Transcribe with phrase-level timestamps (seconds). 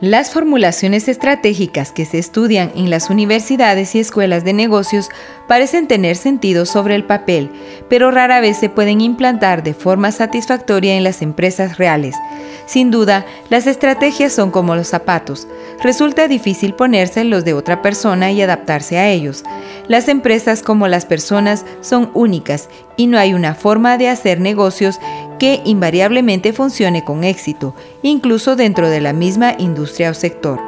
[0.00, 5.08] Las formulaciones estratégicas que se estudian en las universidades y escuelas de negocios
[5.48, 7.50] parecen tener sentido sobre el papel,
[7.88, 12.14] pero rara vez se pueden implantar de forma satisfactoria en las empresas reales.
[12.66, 15.48] Sin duda, las estrategias son como los zapatos.
[15.82, 19.42] Resulta difícil ponerse los de otra persona y adaptarse a ellos.
[19.88, 24.98] Las empresas como las personas son únicas y no hay una forma de hacer negocios
[25.38, 30.60] que invariablemente funcione con éxito, incluso dentro de la misma industria o sector.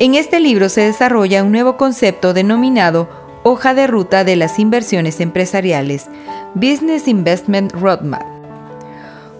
[0.00, 3.08] En este libro se desarrolla un nuevo concepto denominado
[3.44, 6.06] hoja de ruta de las inversiones empresariales,
[6.54, 8.22] Business Investment Roadmap,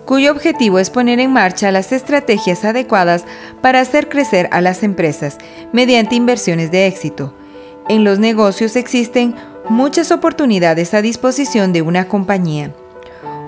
[0.04, 3.24] cuyo objetivo es poner en marcha las estrategias adecuadas
[3.62, 5.38] para hacer crecer a las empresas
[5.72, 7.34] mediante inversiones de éxito.
[7.88, 9.34] En los negocios existen
[9.68, 12.72] muchas oportunidades a disposición de una compañía.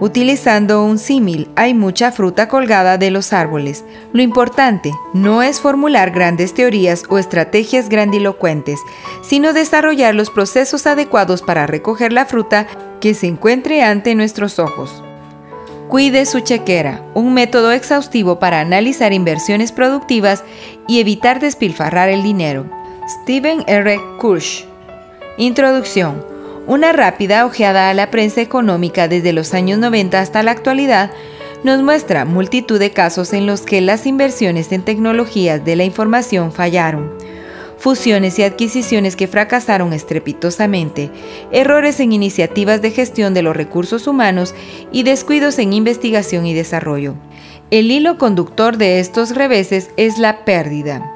[0.01, 3.85] Utilizando un símil, hay mucha fruta colgada de los árboles.
[4.13, 8.79] Lo importante no es formular grandes teorías o estrategias grandilocuentes,
[9.23, 12.69] sino desarrollar los procesos adecuados para recoger la fruta
[13.01, 15.03] que se encuentre ante nuestros ojos.
[15.89, 20.45] Cuide su chequera, un método exhaustivo para analizar inversiones productivas
[20.87, 22.78] y evitar despilfarrar el dinero.
[23.09, 23.99] Stephen R.
[24.19, 24.65] Kush.
[25.39, 26.23] Introducción.
[26.67, 31.11] Una rápida ojeada a la prensa económica desde los años 90 hasta la actualidad
[31.65, 36.53] nos muestra multitud de casos en los que las inversiones en tecnologías de la información
[36.53, 37.11] fallaron,
[37.79, 41.11] fusiones y adquisiciones que fracasaron estrepitosamente,
[41.51, 44.55] errores en iniciativas de gestión de los recursos humanos
[44.93, 47.15] y descuidos en investigación y desarrollo.
[47.71, 51.15] El hilo conductor de estos reveses es la pérdida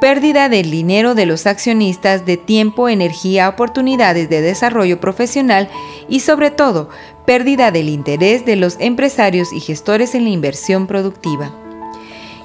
[0.00, 5.68] pérdida del dinero de los accionistas, de tiempo, energía, oportunidades de desarrollo profesional
[6.08, 6.88] y sobre todo
[7.26, 11.54] pérdida del interés de los empresarios y gestores en la inversión productiva.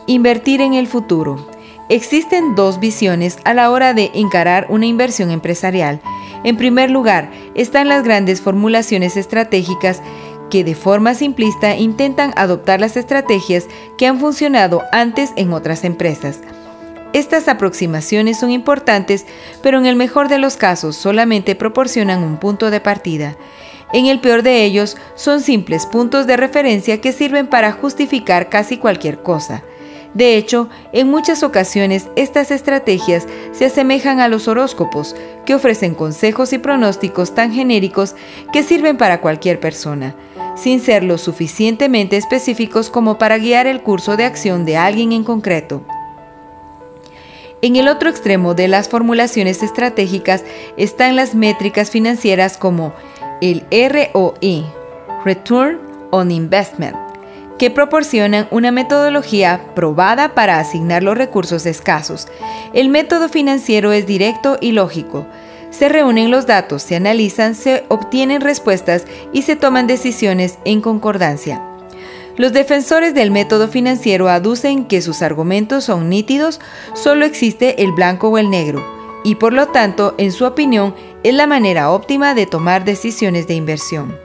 [0.05, 1.49] Invertir en el futuro.
[1.87, 6.01] Existen dos visiones a la hora de encarar una inversión empresarial.
[6.43, 10.01] En primer lugar, están las grandes formulaciones estratégicas
[10.49, 13.67] que de forma simplista intentan adoptar las estrategias
[13.97, 16.41] que han funcionado antes en otras empresas.
[17.15, 19.25] Estas aproximaciones son importantes,
[19.63, 23.37] pero en el mejor de los casos solamente proporcionan un punto de partida.
[23.93, 28.77] En el peor de ellos, son simples puntos de referencia que sirven para justificar casi
[28.77, 29.63] cualquier cosa.
[30.13, 35.15] De hecho, en muchas ocasiones estas estrategias se asemejan a los horóscopos,
[35.45, 38.13] que ofrecen consejos y pronósticos tan genéricos
[38.51, 40.17] que sirven para cualquier persona,
[40.57, 45.23] sin ser lo suficientemente específicos como para guiar el curso de acción de alguien en
[45.23, 45.85] concreto.
[47.61, 50.43] En el otro extremo de las formulaciones estratégicas
[50.77, 52.93] están las métricas financieras como
[53.41, 54.65] el ROI,
[55.23, 55.79] Return
[56.11, 56.95] on Investment,
[57.57, 62.27] que proporcionan una metodología probada para asignar los recursos escasos.
[62.73, 65.25] El método financiero es directo y lógico.
[65.71, 71.74] Se reúnen los datos, se analizan, se obtienen respuestas y se toman decisiones en concordancia.
[72.37, 76.59] Los defensores del método financiero aducen que sus argumentos son nítidos,
[76.93, 78.85] solo existe el blanco o el negro,
[79.23, 83.53] y por lo tanto, en su opinión, es la manera óptima de tomar decisiones de
[83.53, 84.17] inversión.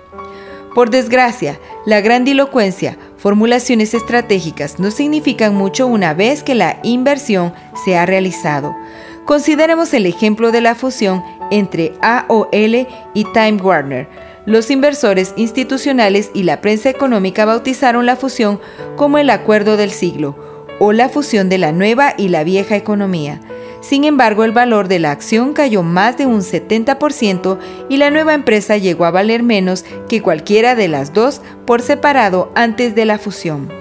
[0.75, 7.53] Por desgracia, la grandilocuencia, formulaciones estratégicas no significan mucho una vez que la inversión
[7.84, 8.75] se ha realizado.
[9.25, 14.09] Consideremos el ejemplo de la fusión entre AOL y Time Warner,
[14.46, 18.60] los inversores institucionales y la prensa económica bautizaron la fusión
[18.97, 20.36] como el acuerdo del siglo
[20.78, 23.41] o la fusión de la nueva y la vieja economía.
[23.80, 28.34] Sin embargo, el valor de la acción cayó más de un 70% y la nueva
[28.34, 33.18] empresa llegó a valer menos que cualquiera de las dos por separado antes de la
[33.18, 33.79] fusión.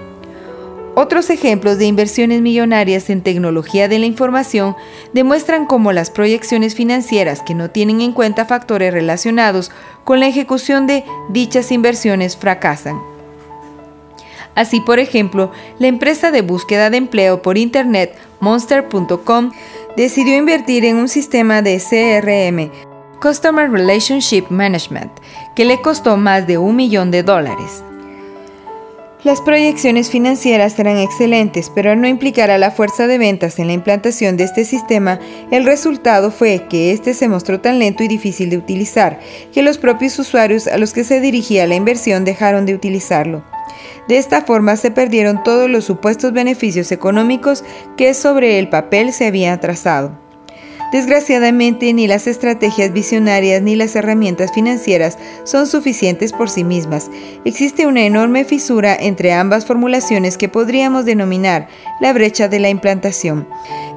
[1.02, 4.76] Otros ejemplos de inversiones millonarias en tecnología de la información
[5.14, 9.70] demuestran cómo las proyecciones financieras que no tienen en cuenta factores relacionados
[10.04, 13.00] con la ejecución de dichas inversiones fracasan.
[14.54, 19.52] Así, por ejemplo, la empresa de búsqueda de empleo por Internet Monster.com
[19.96, 22.70] decidió invertir en un sistema de CRM,
[23.22, 25.12] Customer Relationship Management,
[25.56, 27.84] que le costó más de un millón de dólares.
[29.22, 33.66] Las proyecciones financieras serán excelentes, pero al no implicar a la fuerza de ventas en
[33.66, 35.20] la implantación de este sistema,
[35.50, 39.20] el resultado fue que este se mostró tan lento y difícil de utilizar,
[39.52, 43.44] que los propios usuarios a los que se dirigía la inversión dejaron de utilizarlo.
[44.08, 47.62] De esta forma se perdieron todos los supuestos beneficios económicos
[47.98, 50.29] que sobre el papel se habían trazado.
[50.92, 57.10] Desgraciadamente, ni las estrategias visionarias ni las herramientas financieras son suficientes por sí mismas.
[57.44, 61.68] Existe una enorme fisura entre ambas formulaciones que podríamos denominar
[62.00, 63.46] la brecha de la implantación.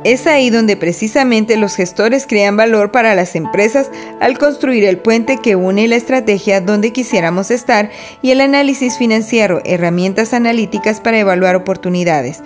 [0.04, 5.40] Es ahí donde precisamente los gestores crean valor para las empresas al construir el puente
[5.42, 7.90] que une la estrategia donde quisiéramos estar
[8.22, 12.42] y el análisis financiero, herramientas analíticas para evaluar oportunidades.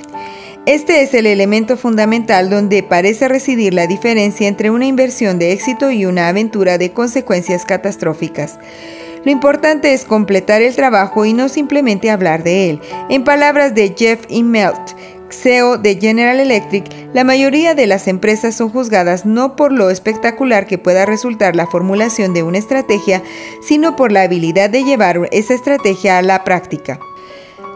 [0.68, 5.92] Este es el elemento fundamental donde parece residir la diferencia entre una inversión de éxito
[5.92, 8.60] y una aventura de consecuencias catastróficas.
[9.24, 12.82] Lo importante es completar el trabajo y no simplemente hablar de él.
[13.08, 14.92] En palabras de Jeff Immelt,
[15.30, 16.84] CEO de General Electric,
[17.14, 21.68] la mayoría de las empresas son juzgadas no por lo espectacular que pueda resultar la
[21.68, 23.24] formulación de una estrategia,
[23.66, 27.00] sino por la habilidad de llevar esa estrategia a la práctica.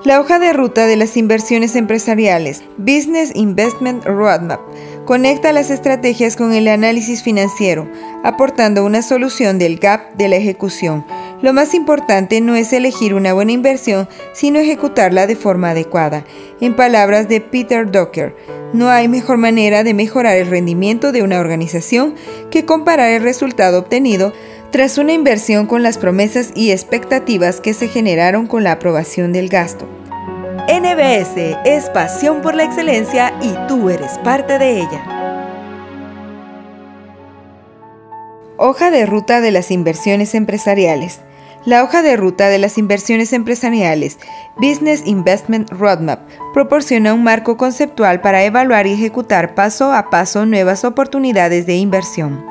[0.04, 4.60] La hoja de ruta de las inversiones empresariales, Business Investment Roadmap,
[5.06, 7.88] conecta las estrategias con el análisis financiero,
[8.24, 11.06] aportando una solución del gap de la ejecución.
[11.44, 16.26] Lo más importante no es elegir una buena inversión, sino ejecutarla de forma adecuada.
[16.62, 18.36] En palabras de Peter Docker,
[18.74, 22.16] no hay mejor manera de mejorar el rendimiento de una organización
[22.50, 24.34] que comparar el resultado obtenido
[24.72, 29.50] tras una inversión con las promesas y expectativas que se generaron con la aprobación del
[29.50, 29.88] gasto.
[30.70, 35.04] NBS es pasión por la excelencia y tú eres parte de ella.
[38.58, 41.20] Hoja de ruta de las inversiones empresariales.
[41.66, 44.18] La hoja de ruta de las inversiones empresariales,
[44.56, 46.22] Business Investment Roadmap,
[46.54, 52.46] proporciona un marco conceptual para evaluar y ejecutar paso a paso nuevas oportunidades de inversión.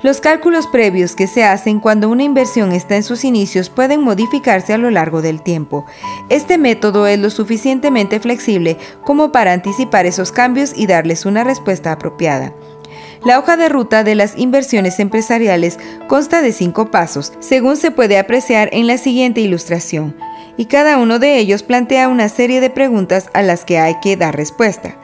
[0.00, 4.72] Los cálculos previos que se hacen cuando una inversión está en sus inicios pueden modificarse
[4.72, 5.86] a lo largo del tiempo.
[6.28, 11.90] Este método es lo suficientemente flexible como para anticipar esos cambios y darles una respuesta
[11.90, 12.52] apropiada.
[13.24, 18.18] La hoja de ruta de las inversiones empresariales consta de cinco pasos, según se puede
[18.18, 20.16] apreciar en la siguiente ilustración,
[20.56, 24.16] y cada uno de ellos plantea una serie de preguntas a las que hay que
[24.16, 24.96] dar respuesta.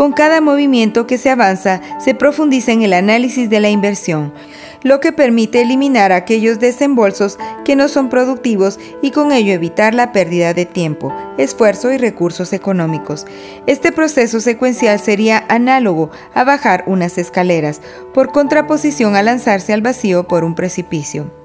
[0.00, 4.32] Con cada movimiento que se avanza, se profundiza en el análisis de la inversión,
[4.82, 10.10] lo que permite eliminar aquellos desembolsos que no son productivos y con ello evitar la
[10.10, 13.26] pérdida de tiempo, esfuerzo y recursos económicos.
[13.66, 17.82] Este proceso secuencial sería análogo a bajar unas escaleras,
[18.14, 21.39] por contraposición a lanzarse al vacío por un precipicio.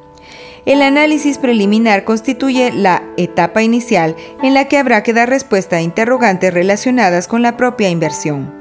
[0.66, 5.82] El análisis preliminar constituye la etapa inicial en la que habrá que dar respuesta a
[5.82, 8.52] interrogantes relacionadas con la propia inversión,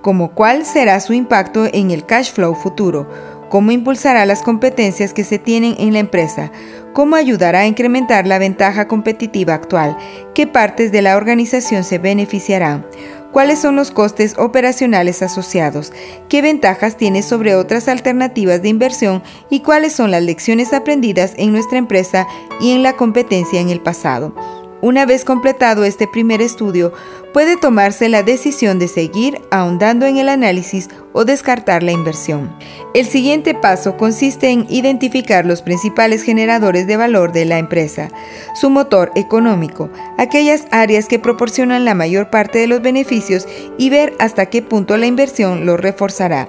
[0.00, 3.06] como cuál será su impacto en el cash flow futuro,
[3.50, 6.50] cómo impulsará las competencias que se tienen en la empresa,
[6.94, 9.98] cómo ayudará a incrementar la ventaja competitiva actual,
[10.34, 12.86] qué partes de la organización se beneficiarán,
[13.34, 15.92] cuáles son los costes operacionales asociados,
[16.28, 21.50] qué ventajas tiene sobre otras alternativas de inversión y cuáles son las lecciones aprendidas en
[21.50, 22.28] nuestra empresa
[22.60, 24.36] y en la competencia en el pasado.
[24.82, 26.92] Una vez completado este primer estudio,
[27.34, 32.56] puede tomarse la decisión de seguir ahondando en el análisis o descartar la inversión.
[32.94, 38.08] El siguiente paso consiste en identificar los principales generadores de valor de la empresa,
[38.54, 43.48] su motor económico, aquellas áreas que proporcionan la mayor parte de los beneficios
[43.78, 46.48] y ver hasta qué punto la inversión los reforzará.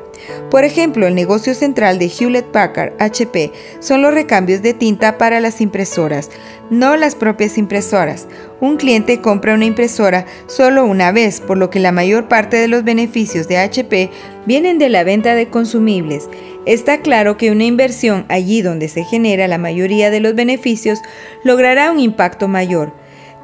[0.51, 5.39] Por ejemplo, el negocio central de Hewlett Packard HP son los recambios de tinta para
[5.39, 6.30] las impresoras,
[6.70, 8.27] no las propias impresoras.
[8.62, 12.70] Un cliente compra una impresora solo una vez, por lo que la mayor parte de
[12.70, 14.10] los beneficios de HP
[14.46, 16.30] vienen de la venta de consumibles.
[16.66, 21.00] Está claro que una inversión allí donde se genera la mayoría de los beneficios
[21.44, 22.94] logrará un impacto mayor.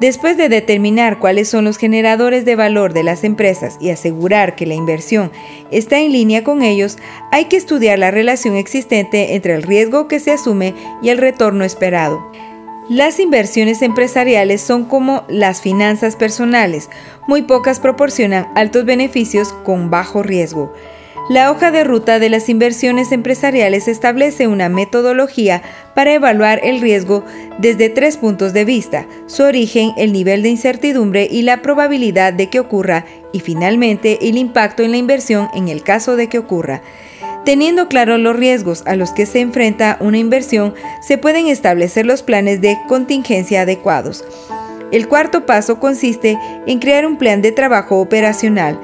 [0.00, 4.66] Después de determinar cuáles son los generadores de valor de las empresas y asegurar que
[4.66, 5.30] la inversión
[5.70, 6.98] está en línea con ellos,
[7.30, 11.64] hay que estudiar la relación existente entre el riesgo que se asume y el retorno
[11.64, 12.32] esperado.
[12.92, 16.90] Las inversiones empresariales son como las finanzas personales,
[17.26, 20.74] muy pocas proporcionan altos beneficios con bajo riesgo.
[21.30, 25.62] La hoja de ruta de las inversiones empresariales establece una metodología
[25.94, 27.24] para evaluar el riesgo
[27.58, 32.50] desde tres puntos de vista, su origen, el nivel de incertidumbre y la probabilidad de
[32.50, 36.82] que ocurra, y finalmente el impacto en la inversión en el caso de que ocurra.
[37.44, 42.22] Teniendo claros los riesgos a los que se enfrenta una inversión, se pueden establecer los
[42.22, 44.24] planes de contingencia adecuados.
[44.92, 48.78] El cuarto paso consiste en crear un plan de trabajo operacional,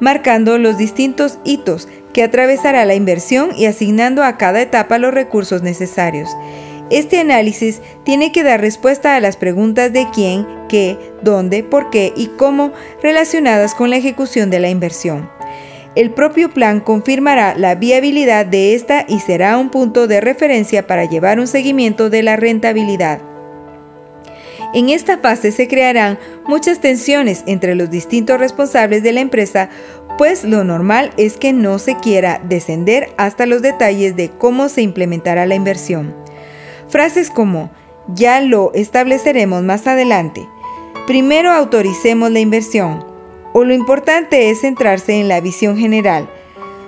[0.00, 5.62] marcando los distintos hitos que atravesará la inversión y asignando a cada etapa los recursos
[5.62, 6.30] necesarios.
[6.90, 12.12] Este análisis tiene que dar respuesta a las preguntas de quién, qué, dónde, por qué
[12.16, 15.30] y cómo relacionadas con la ejecución de la inversión.
[15.96, 21.04] El propio plan confirmará la viabilidad de esta y será un punto de referencia para
[21.04, 23.20] llevar un seguimiento de la rentabilidad.
[24.72, 26.16] En esta fase se crearán
[26.46, 29.68] muchas tensiones entre los distintos responsables de la empresa,
[30.16, 34.82] pues lo normal es que no se quiera descender hasta los detalles de cómo se
[34.82, 36.14] implementará la inversión.
[36.88, 37.72] Frases como
[38.14, 40.46] ya lo estableceremos más adelante,
[41.08, 43.09] primero autoricemos la inversión
[43.52, 46.28] o lo importante es centrarse en la visión general,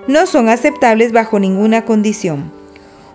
[0.09, 2.50] no son aceptables bajo ninguna condición.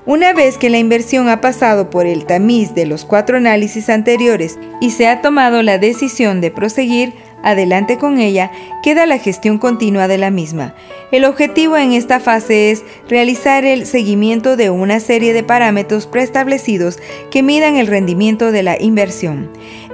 [0.06, 4.58] Una vez que la inversión ha pasado por el tamiz de los cuatro análisis anteriores
[4.80, 7.14] y se ha tomado la decisión de proseguir
[7.44, 8.52] adelante con ella,
[8.84, 10.74] queda la gestión continua de la misma.
[11.12, 17.00] El objetivo en esta fase es realizar el seguimiento de una serie de parámetros preestablecidos
[17.30, 19.50] que midan el rendimiento de la inversión.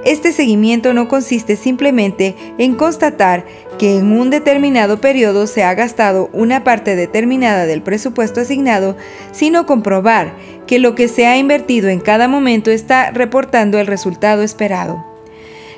[0.06, 3.46] Este seguimiento no consiste simplemente en constatar
[3.80, 8.98] que en un determinado periodo se ha gastado una parte determinada del presupuesto asignado,
[9.32, 10.34] sino comprobar
[10.68, 15.06] que lo que se ha invertido en cada momento está reportando el resultado esperado.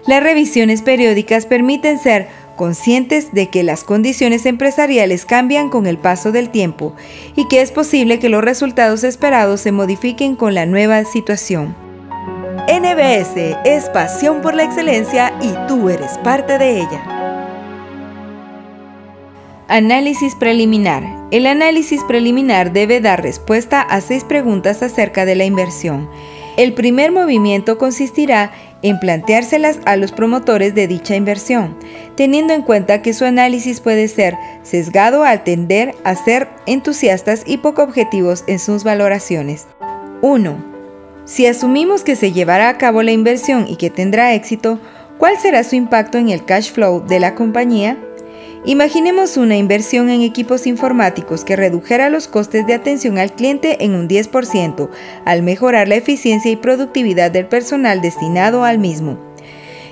[0.07, 6.31] Las revisiones periódicas permiten ser conscientes de que las condiciones empresariales cambian con el paso
[6.31, 6.95] del tiempo
[7.35, 11.84] y que es posible que los resultados esperados se modifiquen con la nueva situación.
[12.67, 17.15] NBS es pasión por la excelencia y tú eres parte de ella.
[19.67, 21.03] Análisis preliminar.
[21.29, 26.09] El análisis preliminar debe dar respuesta a seis preguntas acerca de la inversión.
[26.57, 31.77] El primer movimiento consistirá en planteárselas a los promotores de dicha inversión,
[32.15, 37.57] teniendo en cuenta que su análisis puede ser sesgado al tender a ser entusiastas y
[37.57, 39.67] poco objetivos en sus valoraciones.
[40.23, 40.74] 1.
[41.25, 44.79] Si asumimos que se llevará a cabo la inversión y que tendrá éxito,
[45.17, 47.97] ¿cuál será su impacto en el cash flow de la compañía?
[48.63, 53.95] Imaginemos una inversión en equipos informáticos que redujera los costes de atención al cliente en
[53.95, 54.89] un 10%
[55.25, 59.17] al mejorar la eficiencia y productividad del personal destinado al mismo.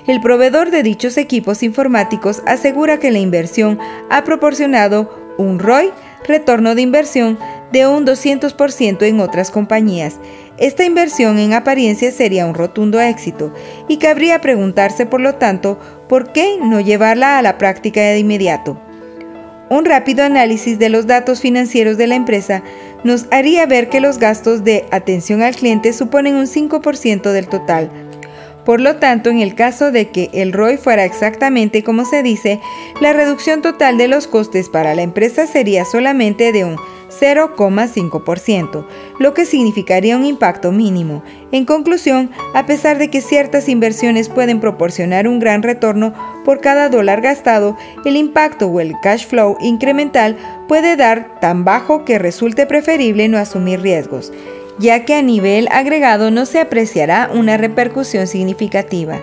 [0.06, 5.90] El proveedor de dichos equipos informáticos asegura que la inversión ha proporcionado un ROI,
[6.26, 7.38] retorno de inversión,
[7.72, 10.18] de un 200% en otras compañías
[10.56, 13.52] esta inversión en apariencia sería un rotundo éxito
[13.88, 18.80] y cabría preguntarse, por lo tanto, ¿por qué no llevarla a la práctica de inmediato?
[19.68, 22.62] Un rápido análisis de los datos financieros de la empresa
[23.02, 27.90] nos haría ver que los gastos de atención al cliente suponen un 5% del total.
[28.64, 32.60] Por lo tanto, en el caso de que el ROI fuera exactamente como se dice,
[33.00, 36.76] la reducción total de los costes para la empresa sería solamente de un
[37.20, 38.86] 0,5%,
[39.18, 41.22] lo que significaría un impacto mínimo.
[41.52, 46.88] En conclusión, a pesar de que ciertas inversiones pueden proporcionar un gran retorno por cada
[46.88, 50.36] dólar gastado, el impacto o el cash flow incremental
[50.68, 54.32] puede dar tan bajo que resulte preferible no asumir riesgos,
[54.78, 59.20] ya que a nivel agregado no se apreciará una repercusión significativa.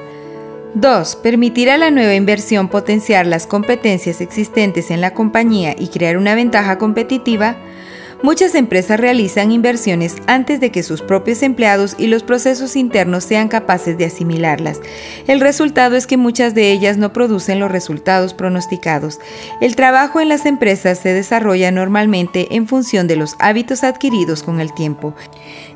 [0.74, 1.18] 2.
[1.18, 6.78] Permitirá la nueva inversión potenciar las competencias existentes en la compañía y crear una ventaja
[6.78, 7.58] competitiva.
[8.24, 13.48] Muchas empresas realizan inversiones antes de que sus propios empleados y los procesos internos sean
[13.48, 14.80] capaces de asimilarlas.
[15.28, 19.20] El resultado es que muchas de ellas no producen los resultados pronosticados.
[19.60, 24.62] El trabajo en las empresas se desarrolla normalmente en función de los hábitos adquiridos con
[24.62, 25.16] el tiempo.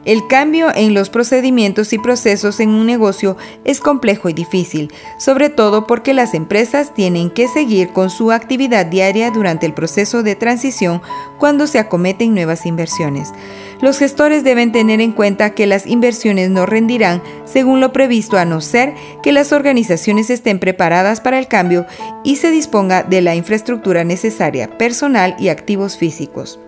[0.06, 5.50] El cambio en los procedimientos y procesos en un negocio es complejo y difícil, sobre
[5.50, 10.36] todo porque las empresas tienen que seguir con su actividad diaria durante el proceso de
[10.36, 11.02] transición
[11.40, 13.34] cuando se acometen nuevas inversiones.
[13.82, 18.46] Los gestores deben tener en cuenta que las inversiones no rendirán según lo previsto a
[18.46, 18.94] no ser
[19.24, 21.88] que las organizaciones estén preparadas para el cambio
[22.24, 26.60] y se disponga de la infraestructura necesaria, personal y activos físicos.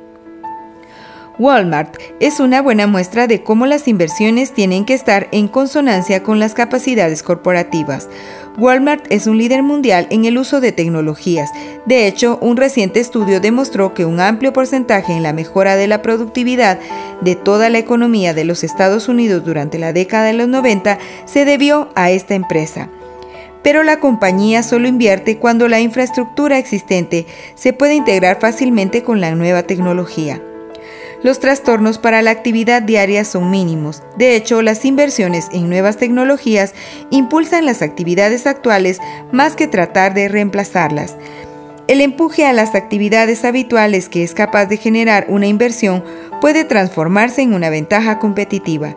[1.39, 6.39] Walmart es una buena muestra de cómo las inversiones tienen que estar en consonancia con
[6.39, 8.09] las capacidades corporativas.
[8.57, 11.51] Walmart es un líder mundial en el uso de tecnologías.
[11.85, 16.01] De hecho, un reciente estudio demostró que un amplio porcentaje en la mejora de la
[16.01, 16.79] productividad
[17.21, 21.45] de toda la economía de los Estados Unidos durante la década de los 90 se
[21.45, 22.89] debió a esta empresa
[23.63, 27.25] pero la compañía solo invierte cuando la infraestructura existente
[27.55, 30.41] se puede integrar fácilmente con la nueva tecnología.
[31.27, 34.01] Los trastornos para la actividad diaria son mínimos.
[34.15, 36.73] De hecho, las inversiones en nuevas tecnologías
[37.09, 39.01] impulsan las actividades actuales
[39.33, 41.17] más que tratar de reemplazarlas.
[41.89, 46.01] El empuje a las actividades habituales que es capaz de generar una inversión
[46.39, 48.95] puede transformarse en una ventaja competitiva.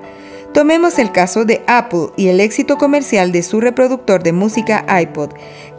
[0.52, 5.30] Tomemos el caso de Apple y el éxito comercial de su reproductor de música iPod.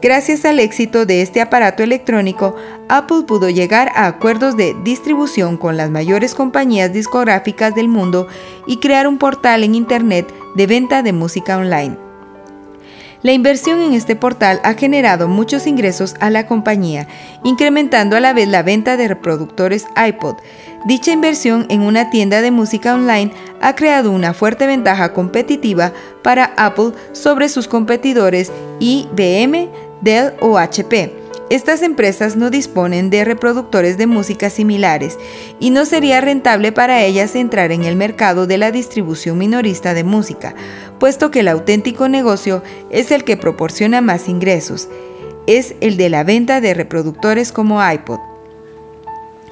[0.02, 2.56] Gracias al éxito de este aparato electrónico,
[2.88, 8.28] Apple pudo llegar a acuerdos de distribución con las mayores compañías discográficas del mundo
[8.66, 12.11] y crear un portal en Internet de venta de música online.
[13.24, 17.08] La inversión en este portal ha generado muchos ingresos a la compañía,
[17.44, 20.38] incrementando a la vez la venta de reproductores iPod.
[20.86, 26.54] Dicha inversión en una tienda de música online ha creado una fuerte ventaja competitiva para
[26.58, 29.70] Apple sobre sus competidores IBM,
[30.02, 31.21] Dell o HP.
[31.52, 35.20] Estas empresas no disponen de reproductores de música similares
[35.60, 40.06] y no sería rentable para ellas entrar en el mercado de la distribución minorista de
[40.06, 40.56] música,
[40.98, 44.88] puesto que el auténtico negocio es el que proporciona más ingresos,
[45.46, 48.20] es el de la venta de reproductores como iPod.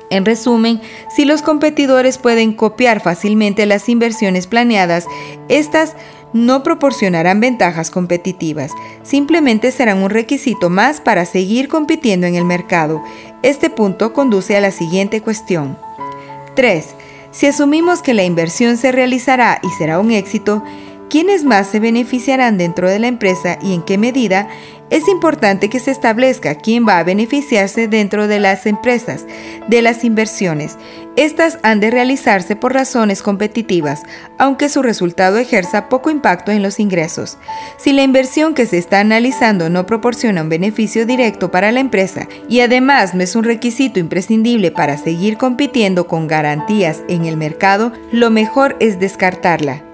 [0.10, 0.80] En resumen,
[1.14, 5.06] si los competidores pueden copiar fácilmente las inversiones planeadas,
[5.50, 5.96] estas
[6.34, 8.72] no proporcionarán ventajas competitivas,
[9.04, 13.04] simplemente serán un requisito más para seguir compitiendo en el mercado.
[13.42, 15.78] Este punto conduce a la siguiente cuestión.
[16.56, 16.96] 3.
[17.32, 20.64] Si asumimos que la inversión se realizará y será un éxito,
[21.10, 24.50] ¿quiénes más se beneficiarán dentro de la empresa y en qué medida?
[24.90, 29.26] Es importante que se establezca quién va a beneficiarse dentro de las empresas
[29.68, 30.78] de las inversiones.
[31.16, 34.02] Estas han de realizarse por razones competitivas,
[34.38, 37.38] aunque su resultado ejerza poco impacto en los ingresos.
[37.78, 42.28] Si la inversión que se está analizando no proporciona un beneficio directo para la empresa
[42.48, 47.92] y además no es un requisito imprescindible para seguir compitiendo con garantías en el mercado,
[48.12, 49.89] lo mejor es descartarla.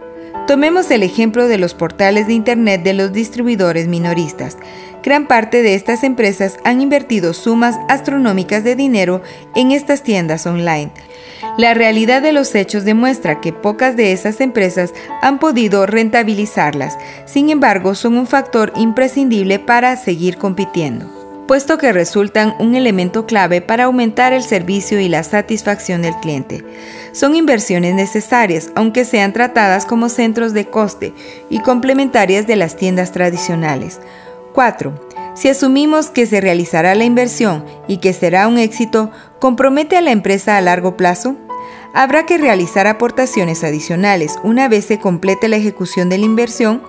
[0.47, 4.57] Tomemos el ejemplo de los portales de Internet de los distribuidores minoristas.
[5.03, 9.23] Gran parte de estas empresas han invertido sumas astronómicas de dinero
[9.55, 10.91] en estas tiendas online.
[11.58, 17.49] La realidad de los hechos demuestra que pocas de esas empresas han podido rentabilizarlas, sin
[17.49, 21.14] embargo son un factor imprescindible para seguir compitiendo
[21.47, 26.63] puesto que resultan un elemento clave para aumentar el servicio y la satisfacción del cliente.
[27.12, 31.13] Son inversiones necesarias, aunque sean tratadas como centros de coste
[31.49, 33.99] y complementarias de las tiendas tradicionales.
[34.53, 34.93] 4.
[35.36, 40.12] Si asumimos que se realizará la inversión y que será un éxito, ¿compromete a la
[40.12, 41.36] empresa a largo plazo?
[41.93, 46.81] Habrá que realizar aportaciones adicionales una vez se complete la ejecución de la inversión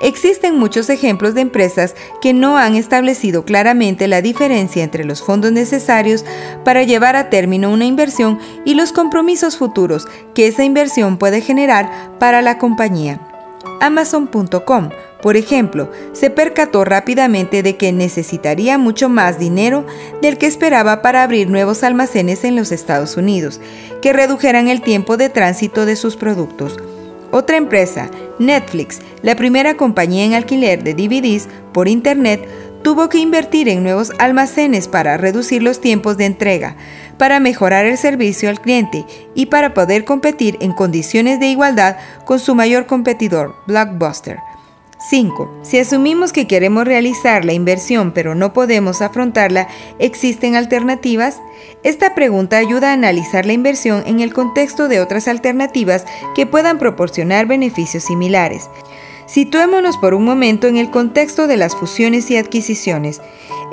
[0.00, 5.52] Existen muchos ejemplos de empresas que no han establecido claramente la diferencia entre los fondos
[5.52, 6.24] necesarios
[6.64, 11.90] para llevar a término una inversión y los compromisos futuros que esa inversión puede generar
[12.18, 13.20] para la compañía.
[13.80, 14.90] Amazon.com,
[15.22, 19.86] por ejemplo, se percató rápidamente de que necesitaría mucho más dinero
[20.22, 23.60] del que esperaba para abrir nuevos almacenes en los Estados Unidos,
[24.02, 26.78] que redujeran el tiempo de tránsito de sus productos.
[27.30, 32.46] Otra empresa, Netflix, la primera compañía en alquiler de DVDs por Internet,
[32.82, 36.76] tuvo que invertir en nuevos almacenes para reducir los tiempos de entrega,
[37.18, 42.38] para mejorar el servicio al cliente y para poder competir en condiciones de igualdad con
[42.38, 44.38] su mayor competidor, Blockbuster.
[44.98, 45.60] 5.
[45.62, 51.40] Si asumimos que queremos realizar la inversión pero no podemos afrontarla, ¿existen alternativas?
[51.82, 56.04] Esta pregunta ayuda a analizar la inversión en el contexto de otras alternativas
[56.34, 58.68] que puedan proporcionar beneficios similares.
[59.26, 63.20] Situémonos por un momento en el contexto de las fusiones y adquisiciones.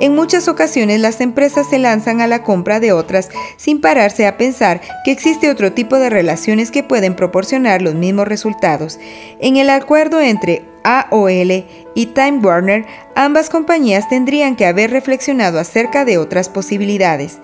[0.00, 4.36] En muchas ocasiones las empresas se lanzan a la compra de otras sin pararse a
[4.36, 8.98] pensar que existe otro tipo de relaciones que pueden proporcionar los mismos resultados.
[9.38, 16.04] En el acuerdo entre AOL y Time Warner, ambas compañías tendrían que haber reflexionado acerca
[16.04, 17.38] de otras posibilidades.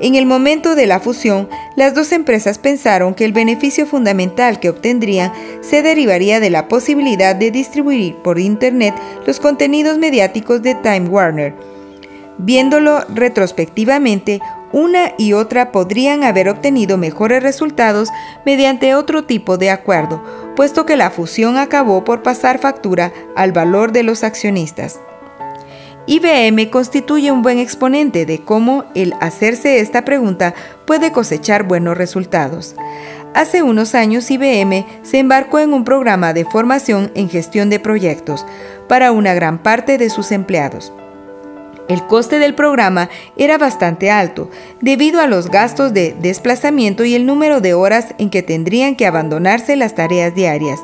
[0.00, 4.70] En el momento de la fusión, las dos empresas pensaron que el beneficio fundamental que
[4.70, 8.94] obtendrían se derivaría de la posibilidad de distribuir por Internet
[9.26, 11.79] los contenidos mediáticos de Time Warner.
[12.42, 14.40] Viéndolo retrospectivamente,
[14.72, 18.08] una y otra podrían haber obtenido mejores resultados
[18.46, 20.22] mediante otro tipo de acuerdo,
[20.56, 25.00] puesto que la fusión acabó por pasar factura al valor de los accionistas.
[26.06, 30.54] IBM constituye un buen exponente de cómo el hacerse esta pregunta
[30.86, 32.74] puede cosechar buenos resultados.
[33.34, 38.46] Hace unos años IBM se embarcó en un programa de formación en gestión de proyectos
[38.88, 40.90] para una gran parte de sus empleados.
[41.90, 44.48] El coste del programa era bastante alto,
[44.80, 49.06] debido a los gastos de desplazamiento y el número de horas en que tendrían que
[49.06, 50.78] abandonarse las tareas diarias.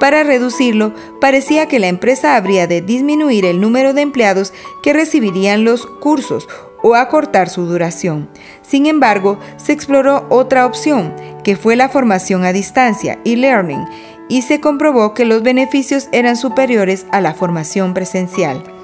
[0.00, 5.64] Para reducirlo, parecía que la empresa habría de disminuir el número de empleados que recibirían
[5.64, 6.48] los cursos
[6.82, 8.30] o acortar su duración.
[8.62, 11.14] Sin embargo, se exploró otra opción,
[11.44, 13.84] que fue la formación a distancia, e-learning,
[14.30, 18.75] y se comprobó que los beneficios eran superiores a la formación presencial.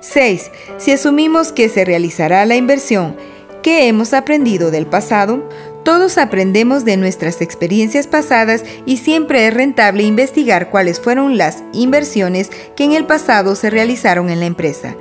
[0.00, 0.50] 6.
[0.78, 3.16] Si asumimos que se realizará la inversión,
[3.62, 5.48] ¿qué hemos aprendido del pasado?
[5.84, 12.50] Todos aprendemos de nuestras experiencias pasadas y siempre es rentable investigar cuáles fueron las inversiones
[12.76, 14.96] que en el pasado se realizaron en la empresa.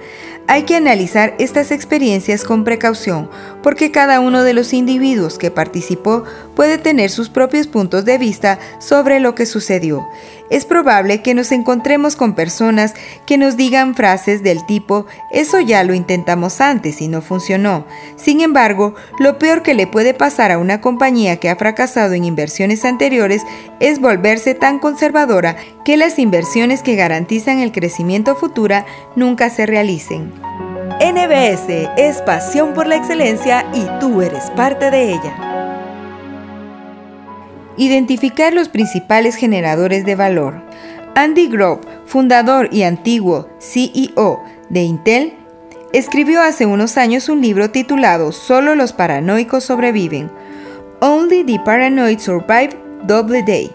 [0.50, 3.30] Hay que analizar estas experiencias con precaución
[3.62, 6.24] porque cada uno de los individuos que participó
[6.56, 10.08] puede tener sus propios puntos de vista sobre lo que sucedió.
[10.50, 12.94] Es probable que nos encontremos con personas
[13.26, 17.86] que nos digan frases del tipo, eso ya lo intentamos antes y no funcionó.
[18.16, 22.26] Sin embargo, lo peor que le puede pasar a una compañía que ha fracasado en
[22.26, 23.44] inversiones anteriores
[23.80, 25.56] es volverse tan conservadora
[25.86, 28.58] que las inversiones que garantizan el crecimiento futuro
[29.16, 30.34] nunca se realicen.
[31.00, 35.47] NBS es pasión por la excelencia y tú eres parte de ella.
[37.78, 40.64] Identificar los principales generadores de valor.
[41.16, 45.34] Andy Grove, fundador y antiguo CEO de Intel,
[45.94, 50.32] escribió hace unos años un libro titulado Solo los paranoicos sobreviven.
[51.00, 52.72] Only the Paranoid Survive
[53.04, 53.72] Double Day.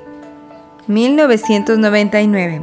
[0.88, 2.62] 1999.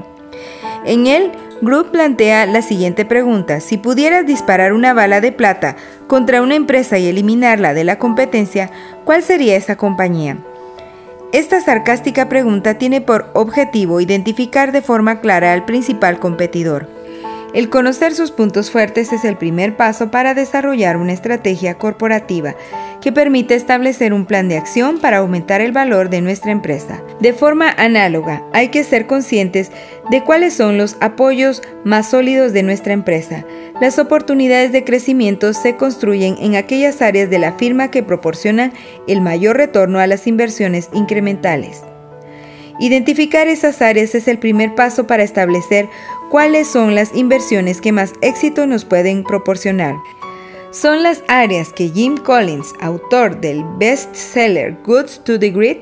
[0.86, 3.60] En él, Grove plantea la siguiente pregunta.
[3.60, 5.76] Si pudieras disparar una bala de plata
[6.08, 8.72] contra una empresa y eliminarla de la competencia,
[9.04, 10.38] ¿cuál sería esa compañía?
[11.32, 16.99] Esta sarcástica pregunta tiene por objetivo identificar de forma clara al principal competidor.
[17.52, 22.56] El conocer sus puntos fuertes es el primer paso para desarrollar una estrategia corporativa
[23.02, 27.02] que permite establecer un plan de acción para aumentar el valor de nuestra empresa.
[27.20, 29.72] De forma análoga, hay que ser conscientes
[30.12, 33.44] de cuáles son los apoyos más sólidos de nuestra empresa.
[33.82, 38.74] Las oportunidades de crecimiento se construyen en aquellas áreas de la firma que proporcionan
[39.08, 41.82] el mayor retorno a las inversiones incrementales.
[42.82, 45.90] Identificar esas áreas es el primer paso para establecer
[46.30, 49.96] cuáles son las inversiones que más éxito nos pueden proporcionar.
[50.72, 55.78] Son las áreas que Jim Collins, autor del bestseller Goods to the Grid,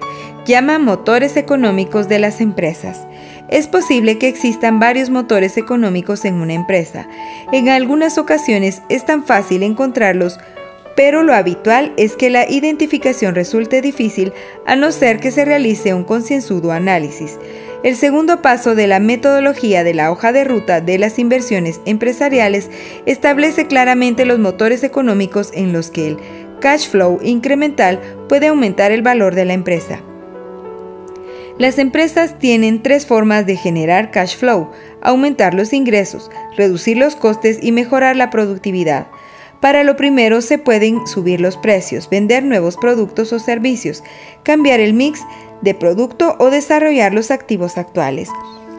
[0.46, 3.06] llama motores económicos de las empresas.
[3.50, 7.08] Es posible que existan varios motores económicos en una empresa.
[7.52, 10.40] En algunas ocasiones es tan fácil encontrarlos,
[10.96, 14.32] pero lo habitual es que la identificación resulte difícil
[14.66, 17.38] a no ser que se realice un concienzudo análisis.
[17.84, 22.70] El segundo paso de la metodología de la hoja de ruta de las inversiones empresariales
[23.06, 26.18] establece claramente los motores económicos en los que el
[26.60, 30.02] cash flow incremental puede aumentar el valor de la empresa.
[31.60, 37.60] Las empresas tienen tres formas de generar cash flow, aumentar los ingresos, reducir los costes
[37.62, 39.08] y mejorar la productividad.
[39.60, 44.04] Para lo primero se pueden subir los precios, vender nuevos productos o servicios,
[44.44, 45.22] cambiar el mix
[45.62, 48.30] de producto o desarrollar los activos actuales.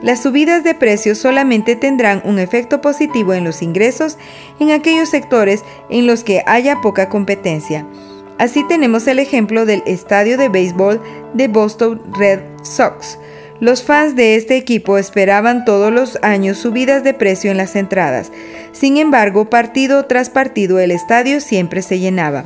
[0.03, 4.17] Las subidas de precios solamente tendrán un efecto positivo en los ingresos
[4.61, 7.85] en aquellos sectores en los que haya poca competencia.
[8.39, 11.03] Así tenemos el ejemplo del estadio de béisbol
[11.35, 13.19] de Boston Red Sox.
[13.59, 18.31] Los fans de este equipo esperaban todos los años subidas de precio en las entradas.
[18.71, 22.45] Sin embargo, partido tras partido el estadio siempre se llenaba.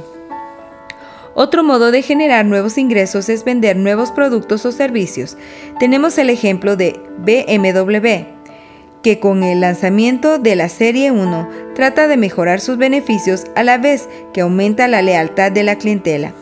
[1.34, 5.36] Otro modo de generar nuevos ingresos es vender nuevos productos o servicios.
[5.78, 8.26] Tenemos el ejemplo de BMW,
[9.02, 13.78] que con el lanzamiento de la Serie 1 trata de mejorar sus beneficios a la
[13.78, 16.32] vez que aumenta la lealtad de la clientela.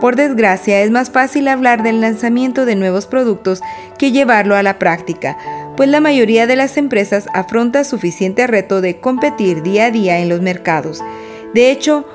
[0.00, 3.62] Por desgracia, es más fácil hablar del lanzamiento de nuevos productos
[3.98, 5.38] que llevarlo a la práctica,
[5.76, 10.28] pues la mayoría de las empresas afronta suficiente reto de competir día a día en
[10.28, 11.02] los mercados.
[11.54, 12.06] De hecho,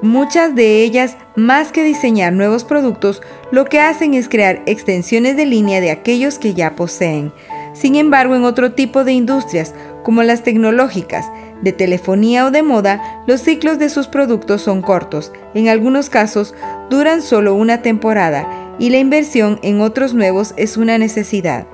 [0.00, 5.44] Muchas de ellas, más que diseñar nuevos productos, lo que hacen es crear extensiones de
[5.44, 7.32] línea de aquellos que ya poseen.
[7.72, 11.26] Sin embargo, en otro tipo de industrias, como las tecnológicas,
[11.62, 15.32] de telefonía o de moda, los ciclos de sus productos son cortos.
[15.54, 16.54] En algunos casos,
[16.90, 21.66] duran solo una temporada y la inversión en otros nuevos es una necesidad.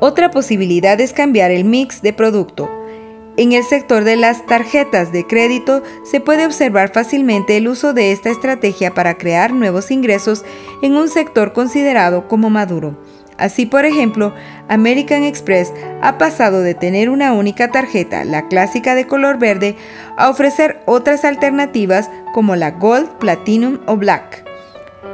[0.00, 2.68] Otra posibilidad es cambiar el mix de producto.
[3.38, 8.10] En el sector de las tarjetas de crédito se puede observar fácilmente el uso de
[8.10, 10.44] esta estrategia para crear nuevos ingresos
[10.82, 12.98] en un sector considerado como maduro.
[13.36, 14.34] Así, por ejemplo,
[14.68, 15.72] American Express
[16.02, 19.76] ha pasado de tener una única tarjeta, la clásica de color verde,
[20.16, 24.44] a ofrecer otras alternativas como la Gold, Platinum o Black.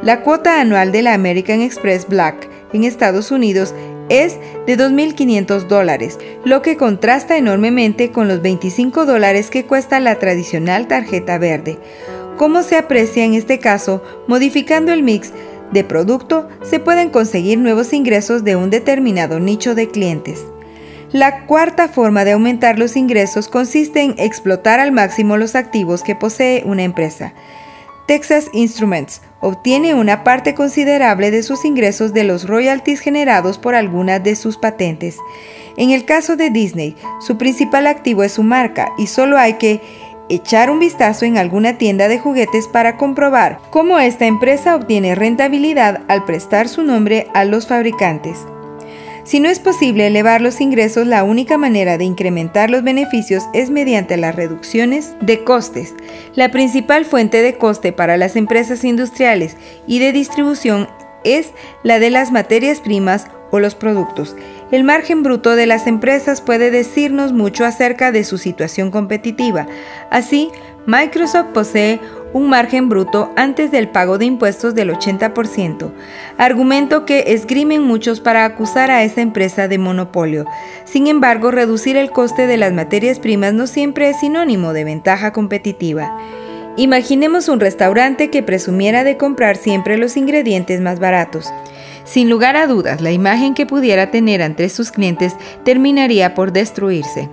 [0.03, 3.75] La cuota anual de la American Express Black en Estados Unidos
[4.11, 10.19] es de 2.500 dólares, lo que contrasta enormemente con los 25 dólares que cuesta la
[10.19, 11.79] tradicional tarjeta verde.
[12.37, 14.03] ¿Cómo se aprecia en este caso?
[14.27, 15.33] Modificando el mix
[15.73, 20.45] de producto, se pueden conseguir nuevos ingresos de un determinado nicho de clientes.
[21.13, 26.17] La cuarta forma de aumentar los ingresos consiste en explotar al máximo los activos que
[26.17, 27.35] posee una empresa.
[28.07, 34.23] Texas Instruments obtiene una parte considerable de sus ingresos de los royalties generados por algunas
[34.23, 35.19] de sus patentes.
[35.77, 39.81] En el caso de Disney, su principal activo es su marca y solo hay que
[40.29, 46.03] echar un vistazo en alguna tienda de juguetes para comprobar cómo esta empresa obtiene rentabilidad
[46.09, 48.39] al prestar su nombre a los fabricantes.
[49.25, 53.71] Si no es posible elevar los ingresos, la única manera de incrementar los beneficios es
[53.71, 55.95] mediante las reducciones de costes.
[56.35, 59.57] La principal fuente de coste para las empresas industriales
[59.87, 60.89] y de distribución
[61.25, 64.37] es la de las materias primas o los productos.
[64.71, 69.67] El margen bruto de las empresas puede decirnos mucho acerca de su situación competitiva.
[70.11, 70.51] Así,
[70.87, 71.99] Microsoft posee
[72.35, 75.93] un margen bruto antes del pago de impuestos del 80%,
[76.37, 80.45] argumento que esgrimen muchos para acusar a esa empresa de monopolio.
[80.85, 85.33] Sin embargo, reducir el coste de las materias primas no siempre es sinónimo de ventaja
[85.33, 86.19] competitiva.
[86.77, 91.53] Imaginemos un restaurante que presumiera de comprar siempre los ingredientes más baratos.
[92.03, 97.31] Sin lugar a dudas, la imagen que pudiera tener ante sus clientes terminaría por destruirse.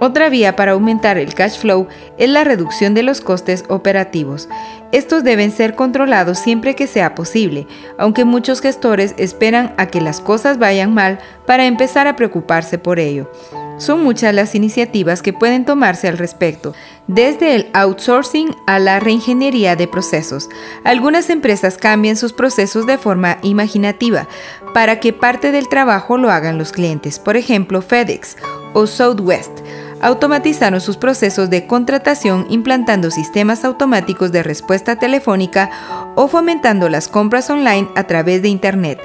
[0.00, 1.86] Otra vía para aumentar el cash flow
[2.18, 4.48] es la reducción de los costes operativos.
[4.92, 7.66] Estos deben ser controlados siempre que sea posible,
[7.98, 12.98] aunque muchos gestores esperan a que las cosas vayan mal para empezar a preocuparse por
[12.98, 13.30] ello.
[13.78, 16.74] Son muchas las iniciativas que pueden tomarse al respecto,
[17.08, 20.48] desde el outsourcing a la reingeniería de procesos.
[20.84, 24.28] Algunas empresas cambian sus procesos de forma imaginativa
[24.74, 28.36] para que parte del trabajo lo hagan los clientes, por ejemplo FedEx
[28.74, 29.50] o Southwest
[30.04, 35.70] automatizaron sus procesos de contratación implantando sistemas automáticos de respuesta telefónica
[36.14, 39.00] o fomentando las compras online a través de Internet.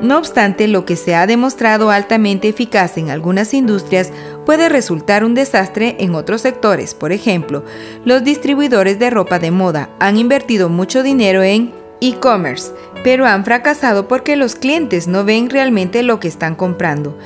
[0.00, 4.12] No obstante, lo que se ha demostrado altamente eficaz en algunas industrias
[4.46, 6.94] puede resultar un desastre en otros sectores.
[6.94, 7.64] Por ejemplo,
[8.06, 12.72] los distribuidores de ropa de moda han invertido mucho dinero en e-commerce,
[13.04, 17.18] pero han fracasado porque los clientes no ven realmente lo que están comprando.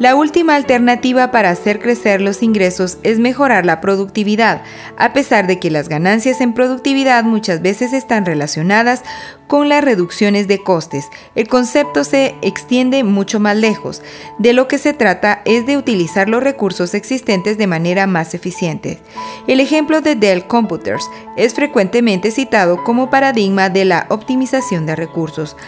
[0.00, 4.62] La última alternativa para hacer crecer los ingresos es mejorar la productividad,
[4.96, 9.02] a pesar de que las ganancias en productividad muchas veces están relacionadas
[9.46, 11.04] con las reducciones de costes.
[11.34, 14.00] El concepto se extiende mucho más lejos.
[14.38, 19.00] De lo que se trata es de utilizar los recursos existentes de manera más eficiente.
[19.48, 21.04] El ejemplo de Dell Computers
[21.36, 25.58] es frecuentemente citado como paradigma de la optimización de recursos.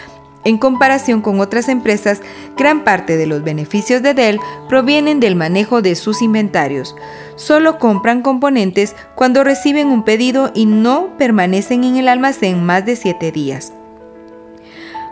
[0.45, 2.21] En comparación con otras empresas,
[2.57, 6.95] gran parte de los beneficios de Dell provienen del manejo de sus inventarios.
[7.35, 12.95] Solo compran componentes cuando reciben un pedido y no permanecen en el almacén más de
[12.95, 13.73] 7 días.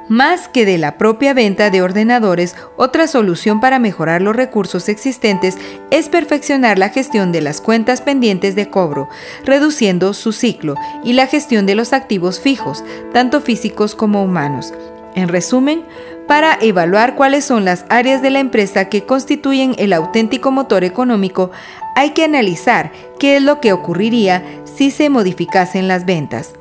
[0.09, 5.57] Más que de la propia venta de ordenadores, otra solución para mejorar los recursos existentes
[5.89, 9.07] es perfeccionar la gestión de las cuentas pendientes de cobro,
[9.45, 14.73] reduciendo su ciclo, y la gestión de los activos fijos, tanto físicos como humanos.
[15.15, 15.83] En resumen,
[16.27, 21.51] para evaluar cuáles son las áreas de la empresa que constituyen el auténtico motor económico,
[21.95, 26.53] hay que analizar qué es lo que ocurriría si se modificasen las ventas.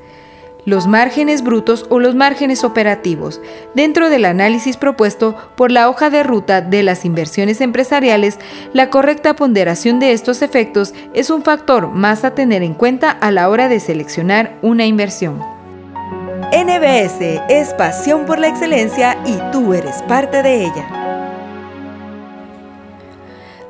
[0.67, 3.41] Los márgenes brutos o los márgenes operativos.
[3.75, 8.39] Dentro del análisis propuesto por la hoja de ruta de las inversiones empresariales,
[8.75, 13.31] la correcta ponderación de estos efectos es un factor más a tener en cuenta a
[13.31, 15.60] la hora de seleccionar una inversión.
[16.53, 20.85] NBS es pasión por la excelencia y tú eres parte de ella.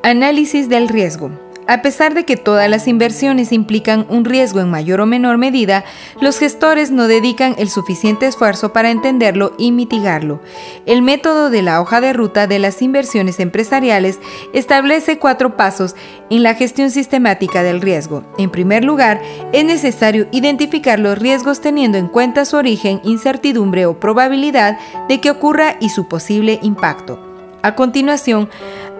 [0.03, 1.31] Análisis del riesgo.
[1.71, 5.85] A pesar de que todas las inversiones implican un riesgo en mayor o menor medida,
[6.21, 10.41] los gestores no dedican el suficiente esfuerzo para entenderlo y mitigarlo.
[10.85, 14.19] El método de la hoja de ruta de las inversiones empresariales
[14.53, 15.95] establece cuatro pasos
[16.29, 18.25] en la gestión sistemática del riesgo.
[18.37, 24.01] En primer lugar, es necesario identificar los riesgos teniendo en cuenta su origen, incertidumbre o
[24.01, 24.77] probabilidad
[25.09, 27.30] de que ocurra y su posible impacto.
[27.63, 28.49] A continuación,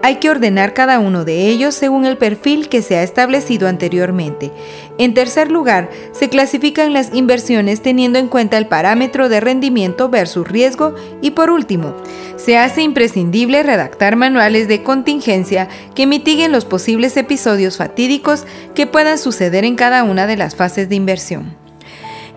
[0.03, 4.51] hay que ordenar cada uno de ellos según el perfil que se ha establecido anteriormente.
[4.97, 10.47] En tercer lugar, se clasifican las inversiones teniendo en cuenta el parámetro de rendimiento versus
[10.47, 11.95] riesgo y por último,
[12.37, 19.19] se hace imprescindible redactar manuales de contingencia que mitiguen los posibles episodios fatídicos que puedan
[19.19, 21.60] suceder en cada una de las fases de inversión.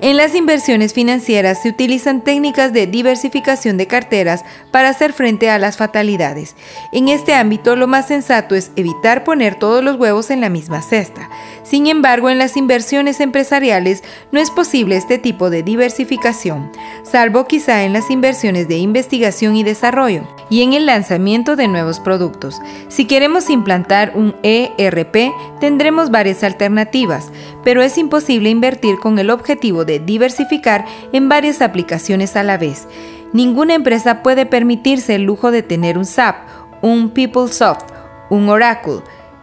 [0.05, 5.59] En las inversiones financieras se utilizan técnicas de diversificación de carteras para hacer frente a
[5.59, 6.57] las fatalidades.
[6.93, 10.83] En este ámbito lo más sensato es evitar poner todos los huevos en la misma
[10.83, 11.31] cesta.
[11.65, 16.71] Sin embargo, en las inversiones empresariales no es posible este tipo de diversificación,
[17.03, 22.01] salvo quizá en las inversiones de investigación y desarrollo y en el lanzamiento de nuevos
[22.01, 22.61] productos.
[22.89, 27.33] Si queremos implantar un ERP, tendremos varias alternativas,
[27.65, 32.87] pero es imposible invertir con el objetivo de diversificar en varias aplicaciones a la vez.
[33.33, 36.37] Ninguna empresa puede permitirse el lujo de tener un SAP,
[36.83, 37.87] un PeopleSoft,
[38.31, 39.01] un Oracle.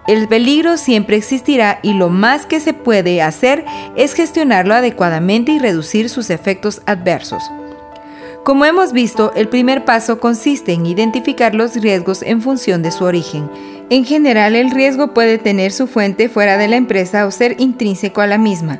[0.07, 5.59] El peligro siempre existirá y lo más que se puede hacer es gestionarlo adecuadamente y
[5.59, 7.43] reducir sus efectos adversos.
[8.43, 13.03] Como hemos visto, el primer paso consiste en identificar los riesgos en función de su
[13.03, 13.47] origen.
[13.91, 18.21] En general, el riesgo puede tener su fuente fuera de la empresa o ser intrínseco
[18.21, 18.79] a la misma.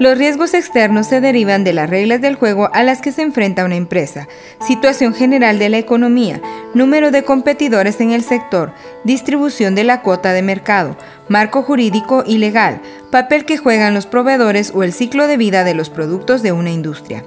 [0.00, 3.64] Los riesgos externos se derivan de las reglas del juego a las que se enfrenta
[3.64, 4.26] una empresa,
[4.66, 6.42] situación general de la economía,
[6.74, 8.72] número de competidores en el sector,
[9.04, 10.96] distribución de la cuota de mercado,
[11.28, 12.80] marco jurídico y legal,
[13.12, 16.72] papel que juegan los proveedores o el ciclo de vida de los productos de una
[16.72, 17.22] industria.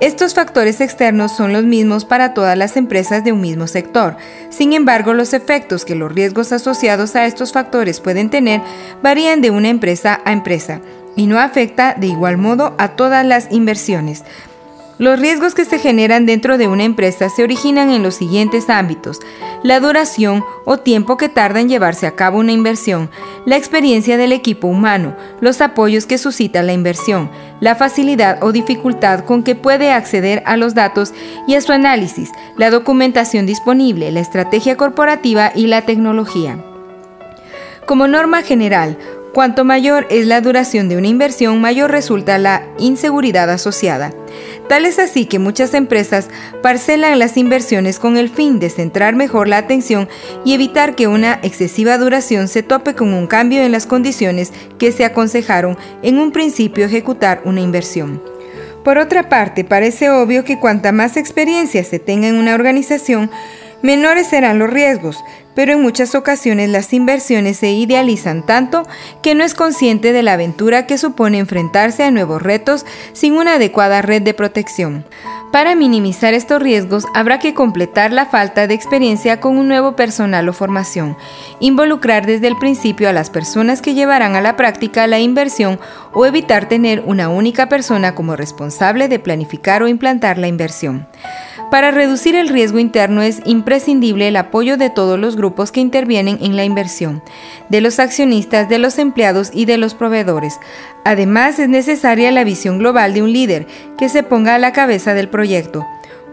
[0.00, 4.16] Estos factores externos son los mismos para todas las empresas de un mismo sector.
[4.50, 8.60] Sin embargo, los efectos que los riesgos asociados a estos factores pueden tener
[9.02, 10.80] varían de una empresa a empresa
[11.16, 14.24] y no afecta de igual modo a todas las inversiones.
[14.96, 19.18] Los riesgos que se generan dentro de una empresa se originan en los siguientes ámbitos.
[19.64, 23.10] La duración o tiempo que tarda en llevarse a cabo una inversión,
[23.44, 27.28] la experiencia del equipo humano, los apoyos que suscita la inversión,
[27.60, 31.12] la facilidad o dificultad con que puede acceder a los datos
[31.48, 36.58] y a su análisis, la documentación disponible, la estrategia corporativa y la tecnología.
[37.86, 38.96] Como norma general,
[39.34, 44.12] Cuanto mayor es la duración de una inversión, mayor resulta la inseguridad asociada.
[44.68, 46.30] Tal es así que muchas empresas
[46.62, 50.08] parcelan las inversiones con el fin de centrar mejor la atención
[50.44, 54.92] y evitar que una excesiva duración se tope con un cambio en las condiciones que
[54.92, 58.22] se aconsejaron en un principio ejecutar una inversión.
[58.84, 63.30] Por otra parte, parece obvio que cuanta más experiencia se tenga en una organización,
[63.82, 68.86] menores serán los riesgos, pero en muchas ocasiones las inversiones se idealizan tanto
[69.22, 73.54] que no es consciente de la aventura que supone enfrentarse a nuevos retos sin una
[73.54, 75.04] adecuada red de protección.
[75.54, 80.48] Para minimizar estos riesgos habrá que completar la falta de experiencia con un nuevo personal
[80.48, 81.16] o formación,
[81.60, 85.78] involucrar desde el principio a las personas que llevarán a la práctica la inversión
[86.12, 91.06] o evitar tener una única persona como responsable de planificar o implantar la inversión.
[91.70, 96.38] Para reducir el riesgo interno es imprescindible el apoyo de todos los grupos que intervienen
[96.40, 97.22] en la inversión,
[97.68, 100.58] de los accionistas, de los empleados y de los proveedores.
[101.04, 103.66] Además, es necesaria la visión global de un líder
[103.98, 105.84] que se ponga a la cabeza del proyecto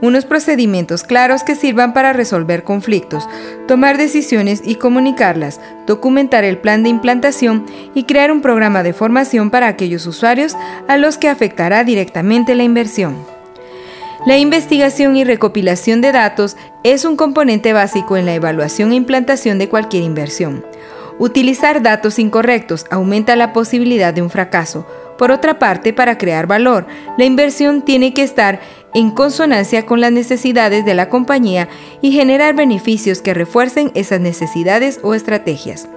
[0.02, 3.30] unos procedimientos claros que sirvan para resolver conflictos,
[3.68, 9.52] tomar decisiones y comunicarlas, documentar el plan de implantación y crear un programa de formación
[9.52, 13.31] para aquellos usuarios a los que afectará directamente la inversión.
[14.24, 19.58] La investigación y recopilación de datos es un componente básico en la evaluación e implantación
[19.58, 20.64] de cualquier inversión.
[21.18, 24.86] Utilizar datos incorrectos aumenta la posibilidad de un fracaso.
[25.18, 26.86] Por otra parte, para crear valor,
[27.18, 28.60] la inversión tiene que estar
[28.94, 31.68] en consonancia con las necesidades de la compañía
[32.04, 35.88] y generar beneficios que refuercen esas necesidades o estrategias.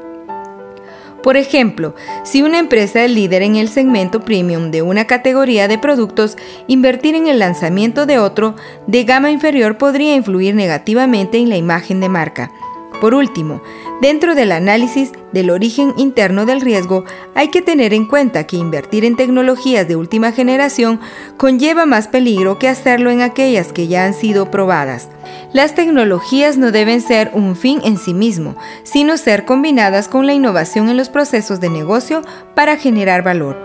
[1.24, 5.78] Por ejemplo, si una empresa es líder en el segmento premium de una categoría de
[5.78, 8.56] productos, invertir en el lanzamiento de otro
[8.86, 12.52] de gama inferior podría influir negativamente en la imagen de marca.
[13.00, 13.62] Por último,
[14.00, 17.04] dentro del análisis del origen interno del riesgo,
[17.34, 21.00] hay que tener en cuenta que invertir en tecnologías de última generación
[21.36, 25.08] conlleva más peligro que hacerlo en aquellas que ya han sido probadas.
[25.52, 30.34] Las tecnologías no deben ser un fin en sí mismo, sino ser combinadas con la
[30.34, 32.22] innovación en los procesos de negocio
[32.54, 33.56] para generar valor.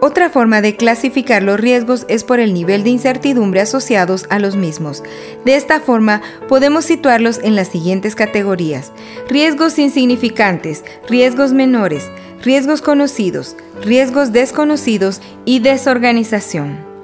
[0.00, 4.56] Otra forma de clasificar los riesgos es por el nivel de incertidumbre asociados a los
[4.56, 5.02] mismos.
[5.44, 8.92] De esta forma, podemos situarlos en las siguientes categorías.
[9.28, 12.10] Riesgos insignificantes, riesgos menores,
[12.42, 16.95] riesgos conocidos, riesgos desconocidos y desorganización.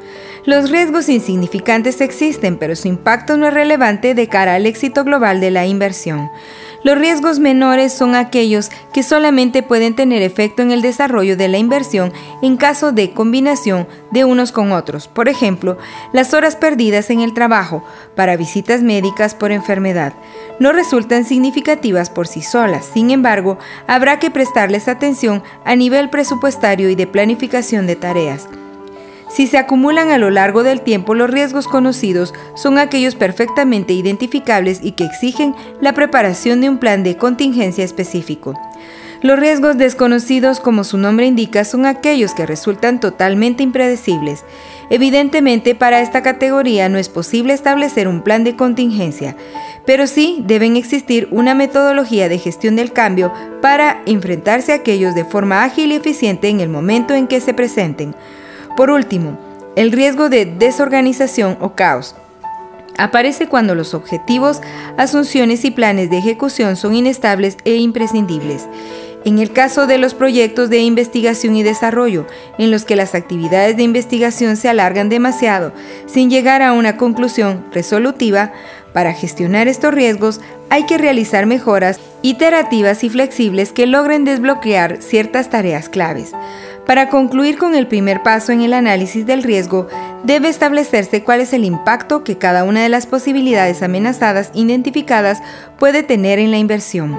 [0.44, 5.40] Los riesgos insignificantes existen, pero su impacto no es relevante de cara al éxito global
[5.40, 6.30] de la inversión.
[6.82, 11.58] Los riesgos menores son aquellos que solamente pueden tener efecto en el desarrollo de la
[11.58, 12.12] inversión
[12.42, 15.06] en caso de combinación de unos con otros.
[15.06, 15.78] Por ejemplo,
[16.12, 17.84] las horas perdidas en el trabajo
[18.16, 20.12] para visitas médicas por enfermedad
[20.58, 22.90] no resultan significativas por sí solas.
[22.92, 28.48] Sin embargo, habrá que prestarles atención a nivel presupuestario y de planificación de tareas.
[29.34, 34.80] Si se acumulan a lo largo del tiempo, los riesgos conocidos son aquellos perfectamente identificables
[34.82, 38.54] y que exigen la preparación de un plan de contingencia específico.
[39.22, 44.44] Los riesgos desconocidos, como su nombre indica, son aquellos que resultan totalmente impredecibles.
[44.90, 49.36] Evidentemente, para esta categoría no es posible establecer un plan de contingencia,
[49.86, 55.24] pero sí deben existir una metodología de gestión del cambio para enfrentarse a aquellos de
[55.24, 58.14] forma ágil y eficiente en el momento en que se presenten.
[58.76, 59.38] Por último,
[59.76, 62.14] el riesgo de desorganización o caos
[62.98, 64.60] aparece cuando los objetivos,
[64.96, 68.68] asunciones y planes de ejecución son inestables e imprescindibles.
[69.24, 72.26] En el caso de los proyectos de investigación y desarrollo,
[72.58, 75.72] en los que las actividades de investigación se alargan demasiado
[76.06, 78.52] sin llegar a una conclusión resolutiva,
[78.92, 80.40] para gestionar estos riesgos
[80.70, 86.32] hay que realizar mejoras iterativas y flexibles que logren desbloquear ciertas tareas claves.
[86.86, 89.86] Para concluir con el primer paso en el análisis del riesgo,
[90.24, 95.42] debe establecerse cuál es el impacto que cada una de las posibilidades amenazadas identificadas
[95.78, 97.18] puede tener en la inversión.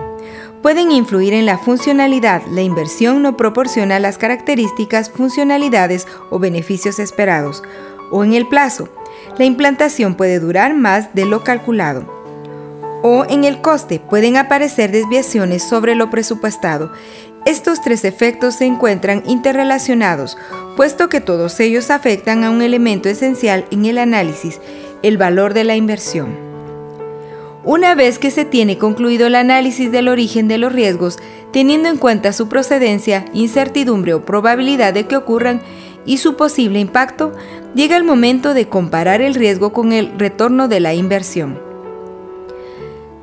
[0.61, 2.41] Pueden influir en la funcionalidad.
[2.49, 7.63] La inversión no proporciona las características, funcionalidades o beneficios esperados.
[8.11, 8.89] O en el plazo.
[9.37, 12.05] La implantación puede durar más de lo calculado.
[13.01, 16.91] O en el coste pueden aparecer desviaciones sobre lo presupuestado.
[17.45, 20.37] Estos tres efectos se encuentran interrelacionados,
[20.77, 24.61] puesto que todos ellos afectan a un elemento esencial en el análisis,
[25.01, 26.53] el valor de la inversión.
[27.65, 31.17] Una vez que se tiene concluido el análisis del origen de los riesgos,
[31.51, 35.61] teniendo en cuenta su procedencia, incertidumbre o probabilidad de que ocurran
[36.05, 37.31] y su posible impacto,
[37.73, 41.72] llega el momento de comparar el riesgo con el retorno de la inversión.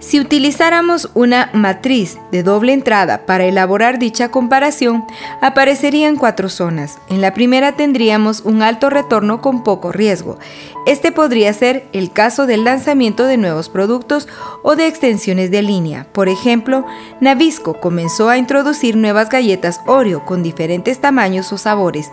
[0.01, 5.05] Si utilizáramos una matriz de doble entrada para elaborar dicha comparación,
[5.43, 6.97] aparecerían cuatro zonas.
[7.11, 10.39] En la primera tendríamos un alto retorno con poco riesgo.
[10.87, 14.27] Este podría ser el caso del lanzamiento de nuevos productos
[14.63, 16.07] o de extensiones de línea.
[16.13, 16.87] Por ejemplo,
[17.21, 22.11] Navisco comenzó a introducir nuevas galletas Oreo con diferentes tamaños o sabores.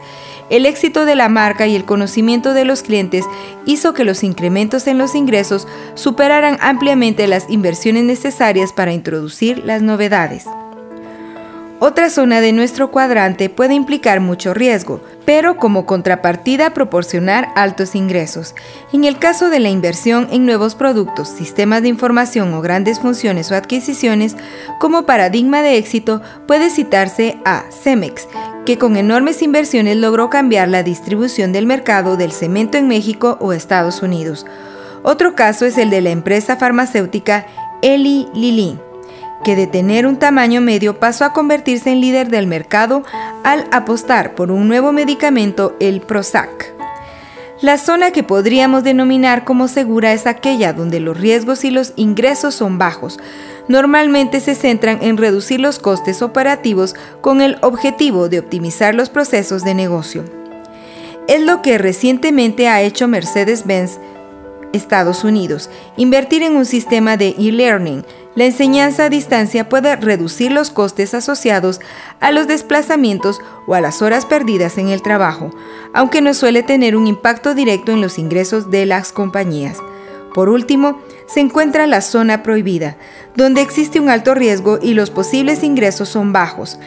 [0.50, 3.26] El éxito de la marca y el conocimiento de los clientes
[3.66, 9.82] hizo que los incrementos en los ingresos superaran ampliamente las inversiones necesarias para introducir las
[9.82, 10.46] novedades.
[11.80, 18.56] Otra zona de nuestro cuadrante puede implicar mucho riesgo, pero como contrapartida proporcionar altos ingresos.
[18.94, 23.52] En el caso de la inversión en nuevos productos, sistemas de información o grandes funciones
[23.52, 24.36] o adquisiciones,
[24.80, 28.28] como paradigma de éxito puede citarse a Cemex,
[28.66, 33.54] que con enormes inversiones logró cambiar la distribución del mercado del cemento en México o
[33.54, 34.48] Estados Unidos.
[35.04, 37.46] Otro caso es el de la empresa farmacéutica
[37.82, 38.80] Eli Lilly
[39.44, 43.04] que de tener un tamaño medio pasó a convertirse en líder del mercado
[43.44, 46.74] al apostar por un nuevo medicamento, el Prozac.
[47.62, 52.54] La zona que podríamos denominar como segura es aquella donde los riesgos y los ingresos
[52.56, 53.20] son bajos.
[53.68, 59.64] Normalmente se centran en reducir los costes operativos con el objetivo de optimizar los procesos
[59.64, 60.24] de negocio.
[61.28, 63.98] Es lo que recientemente ha hecho Mercedes-Benz
[64.78, 68.06] Estados Unidos, invertir en un sistema de e-learning.
[68.36, 71.82] La enseñanza a distancia puede reducir los costes asociados
[72.20, 75.52] a los desplazamientos o a las horas perdidas en el trabajo,
[75.94, 79.78] aunque no suele tener un impacto directo en los ingresos de las compañías.
[80.34, 82.96] Por último, se encuentra la zona prohibida,
[83.36, 86.80] donde existe un alto riesgo y los posibles ingresos son bajos,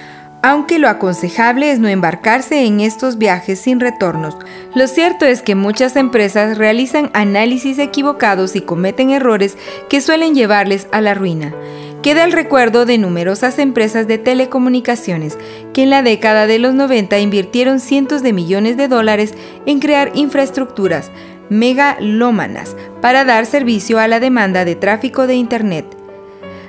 [0.42, 4.36] aunque lo aconsejable es no embarcarse en estos viajes sin retornos.
[4.74, 9.56] Lo cierto es que muchas empresas realizan análisis equivocados y cometen errores
[9.88, 11.54] que suelen llevarles a la ruina.
[12.02, 15.36] Queda el recuerdo de numerosas empresas de telecomunicaciones
[15.74, 19.34] que en la década de los 90 invirtieron cientos de millones de dólares
[19.66, 21.10] en crear infraestructuras
[21.50, 25.99] megalómanas para dar servicio a la demanda de tráfico de Internet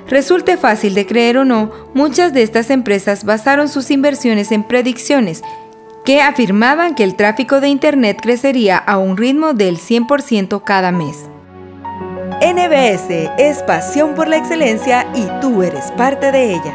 [0.08, 5.42] Resulte fácil de creer o no, muchas de estas empresas basaron sus inversiones en predicciones
[6.04, 11.28] que afirmaban que el tráfico de Internet crecería a un ritmo del 100% cada mes.
[12.40, 16.74] NBS es pasión por la excelencia y tú eres parte de ella.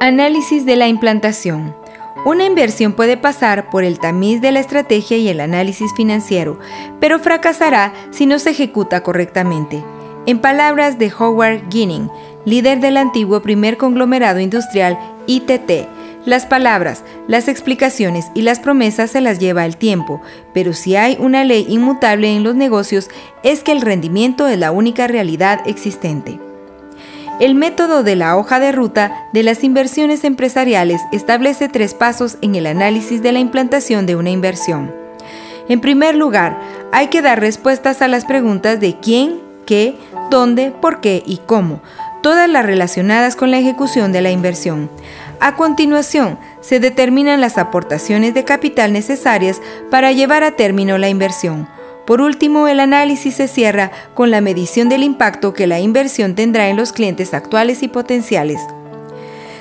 [0.00, 1.76] Análisis de la implantación.
[2.24, 6.58] Una inversión puede pasar por el tamiz de la estrategia y el análisis financiero,
[6.98, 9.84] pero fracasará si no se ejecuta correctamente.
[10.24, 12.08] En palabras de Howard Ginning,
[12.44, 14.96] líder del antiguo primer conglomerado industrial
[15.26, 15.88] ITT,
[16.24, 20.20] las palabras, las explicaciones y las promesas se las lleva el tiempo,
[20.54, 23.10] pero si hay una ley inmutable en los negocios
[23.42, 26.38] es que el rendimiento es la única realidad existente.
[27.40, 32.54] El método de la hoja de ruta de las inversiones empresariales establece tres pasos en
[32.54, 34.94] el análisis de la implantación de una inversión.
[35.68, 36.60] En primer lugar,
[36.92, 39.96] hay que dar respuestas a las preguntas de quién, qué,
[40.32, 41.82] dónde, por qué y cómo,
[42.22, 44.90] todas las relacionadas con la ejecución de la inversión.
[45.40, 49.60] A continuación, se determinan las aportaciones de capital necesarias
[49.90, 51.68] para llevar a término la inversión.
[52.06, 56.70] Por último, el análisis se cierra con la medición del impacto que la inversión tendrá
[56.70, 58.60] en los clientes actuales y potenciales.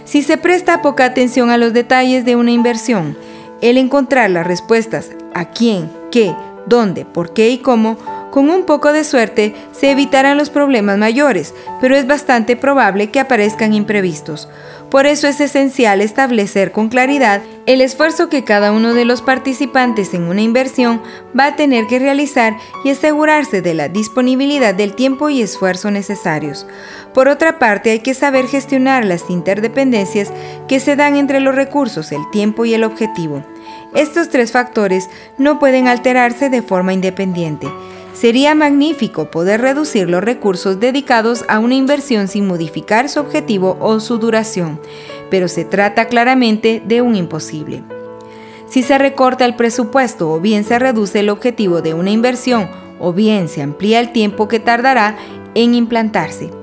[0.06, 3.18] Si se presta poca atención a los detalles de una inversión,
[3.62, 6.34] el encontrar las respuestas a quién, qué,
[6.66, 7.98] dónde, por qué y cómo
[8.32, 13.20] con un poco de suerte se evitarán los problemas mayores, pero es bastante probable que
[13.20, 14.48] aparezcan imprevistos.
[14.90, 20.14] Por eso es esencial establecer con claridad el esfuerzo que cada uno de los participantes
[20.14, 21.02] en una inversión
[21.38, 26.66] va a tener que realizar y asegurarse de la disponibilidad del tiempo y esfuerzo necesarios.
[27.14, 30.32] Por otra parte, hay que saber gestionar las interdependencias
[30.68, 33.44] que se dan entre los recursos, el tiempo y el objetivo.
[33.94, 37.68] Estos tres factores no pueden alterarse de forma independiente.
[38.14, 44.00] Sería magnífico poder reducir los recursos dedicados a una inversión sin modificar su objetivo o
[44.00, 44.80] su duración,
[45.30, 47.84] pero se trata claramente de un imposible.
[48.68, 52.70] Si se recorta el presupuesto o bien se reduce el objetivo de una inversión
[53.00, 55.18] o bien se amplía el tiempo que tardará
[55.56, 56.61] en implantarse.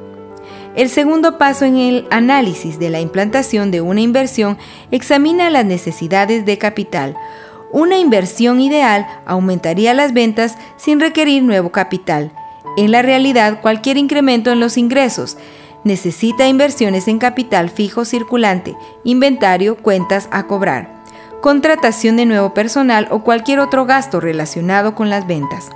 [0.78, 4.58] El segundo paso en el análisis de la implantación de una inversión
[4.92, 7.16] examina las necesidades de capital,
[7.72, 12.30] una inversión ideal aumentaría las ventas sin requerir nuevo capital.
[12.76, 15.36] En la realidad, cualquier incremento en los ingresos
[15.82, 21.02] necesita inversiones en capital fijo circulante, inventario, cuentas a cobrar,
[21.40, 25.70] contratación de nuevo personal o cualquier otro gasto relacionado con las ventas.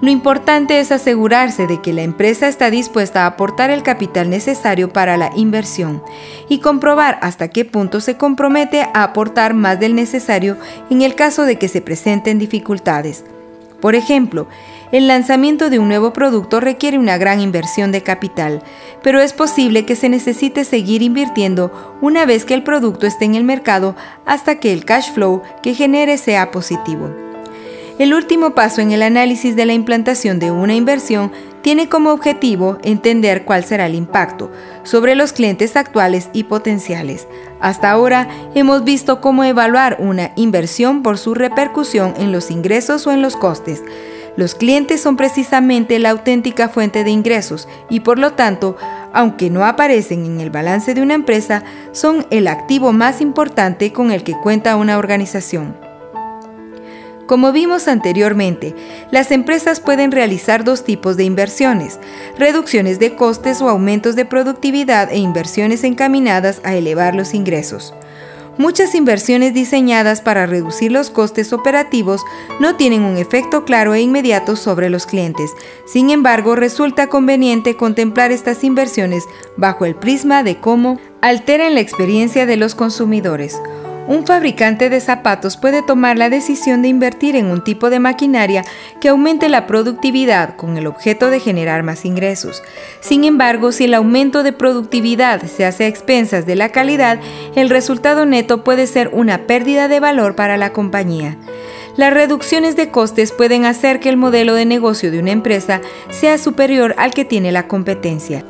[0.00, 4.90] Lo importante es asegurarse de que la empresa está dispuesta a aportar el capital necesario
[4.90, 6.02] para la inversión
[6.48, 10.56] y comprobar hasta qué punto se compromete a aportar más del necesario
[10.88, 13.24] en el caso de que se presenten dificultades.
[13.82, 14.46] Por ejemplo,
[14.90, 18.62] el lanzamiento de un nuevo producto requiere una gran inversión de capital,
[19.02, 23.34] pero es posible que se necesite seguir invirtiendo una vez que el producto esté en
[23.34, 27.29] el mercado hasta que el cash flow que genere sea positivo.
[28.00, 31.30] El último paso en el análisis de la implantación de una inversión
[31.60, 34.50] tiene como objetivo entender cuál será el impacto
[34.84, 37.28] sobre los clientes actuales y potenciales.
[37.60, 43.12] Hasta ahora hemos visto cómo evaluar una inversión por su repercusión en los ingresos o
[43.12, 43.82] en los costes.
[44.34, 48.78] Los clientes son precisamente la auténtica fuente de ingresos y por lo tanto,
[49.12, 54.10] aunque no aparecen en el balance de una empresa, son el activo más importante con
[54.10, 55.89] el que cuenta una organización.
[57.30, 58.74] Como vimos anteriormente,
[59.12, 62.00] las empresas pueden realizar dos tipos de inversiones,
[62.36, 67.94] reducciones de costes o aumentos de productividad e inversiones encaminadas a elevar los ingresos.
[68.58, 72.20] Muchas inversiones diseñadas para reducir los costes operativos
[72.58, 75.52] no tienen un efecto claro e inmediato sobre los clientes.
[75.86, 79.22] Sin embargo, resulta conveniente contemplar estas inversiones
[79.56, 83.56] bajo el prisma de cómo alteran la experiencia de los consumidores.
[84.08, 88.64] Un fabricante de zapatos puede tomar la decisión de invertir en un tipo de maquinaria
[89.00, 92.62] que aumente la productividad con el objeto de generar más ingresos.
[93.00, 97.20] Sin embargo, si el aumento de productividad se hace a expensas de la calidad,
[97.54, 101.36] el resultado neto puede ser una pérdida de valor para la compañía.
[101.96, 106.38] Las reducciones de costes pueden hacer que el modelo de negocio de una empresa sea
[106.38, 108.44] superior al que tiene la competencia.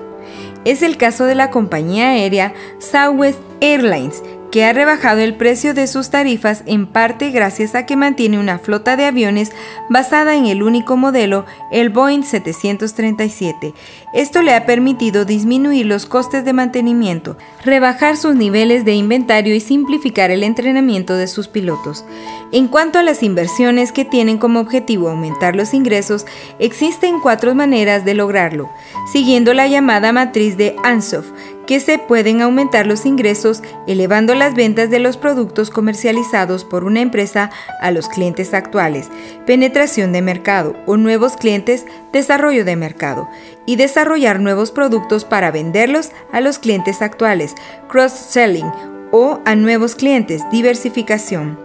[0.65, 5.87] Es el caso de la compañía aérea Southwest Airlines, que ha rebajado el precio de
[5.87, 9.53] sus tarifas en parte gracias a que mantiene una flota de aviones
[9.89, 13.75] basada en el único modelo, el Boeing 737.
[14.13, 19.61] Esto le ha permitido disminuir los costes de mantenimiento, rebajar sus niveles de inventario y
[19.61, 22.05] simplificar el entrenamiento de sus pilotos.
[22.53, 26.27] En cuanto a las inversiones que tienen como objetivo aumentar los ingresos,
[26.59, 28.69] existen cuatro maneras de lograrlo,
[29.13, 31.31] siguiendo la llamada matriz de Ansoff,
[31.71, 37.01] que se pueden aumentar los ingresos elevando las ventas de los productos comercializados por una
[37.01, 39.09] empresa a los clientes actuales,
[39.47, 43.29] penetración de mercado o nuevos clientes, desarrollo de mercado.
[43.67, 47.55] Y desarrollar nuevos productos para venderlos a los clientes actuales,
[47.89, 48.73] cross-selling
[49.13, 51.57] o a nuevos clientes, diversificación.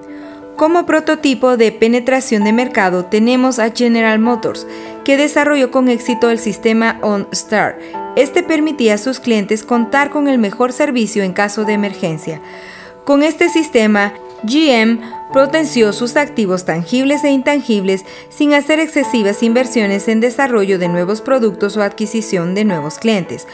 [0.55, 4.67] Como prototipo de penetración de mercado tenemos a General Motors,
[5.05, 7.79] que desarrolló con éxito el sistema OnStar.
[8.17, 12.41] Este permitía a sus clientes contar con el mejor servicio en caso de emergencia.
[13.05, 14.99] Con este sistema, GM
[15.31, 21.77] potenció sus activos tangibles e intangibles sin hacer excesivas inversiones en desarrollo de nuevos productos
[21.77, 23.47] o adquisición de nuevos clientes.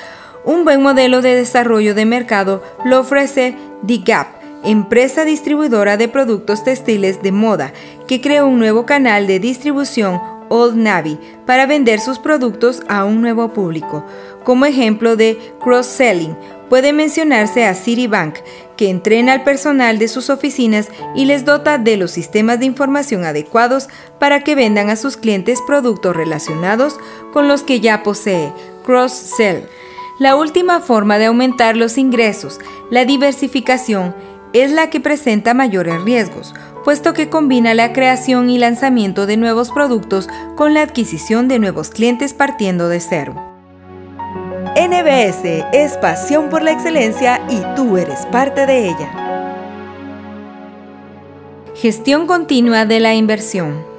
[0.45, 4.27] Un buen modelo de desarrollo de mercado lo ofrece The Gap,
[4.63, 7.73] empresa distribuidora de productos textiles de moda,
[8.07, 13.21] que creó un nuevo canal de distribución Old Navy para vender sus productos a un
[13.21, 14.05] nuevo público.
[14.43, 16.35] Como ejemplo de cross-selling,
[16.69, 18.35] puede mencionarse a Citibank,
[18.75, 23.23] que entrena al personal de sus oficinas y les dota de los sistemas de información
[23.23, 23.87] adecuados
[24.19, 26.99] para que vendan a sus clientes productos relacionados
[27.31, 28.51] con los que ya posee,
[28.83, 29.65] cross-sell.
[30.19, 34.13] La última forma de aumentar los ingresos, la diversificación,
[34.53, 39.71] es la que presenta mayores riesgos, puesto que combina la creación y lanzamiento de nuevos
[39.71, 43.35] productos con la adquisición de nuevos clientes partiendo de cero.
[44.75, 49.21] NBS es pasión por la excelencia y tú eres parte de ella.
[51.75, 53.90] Gestión continua de la inversión.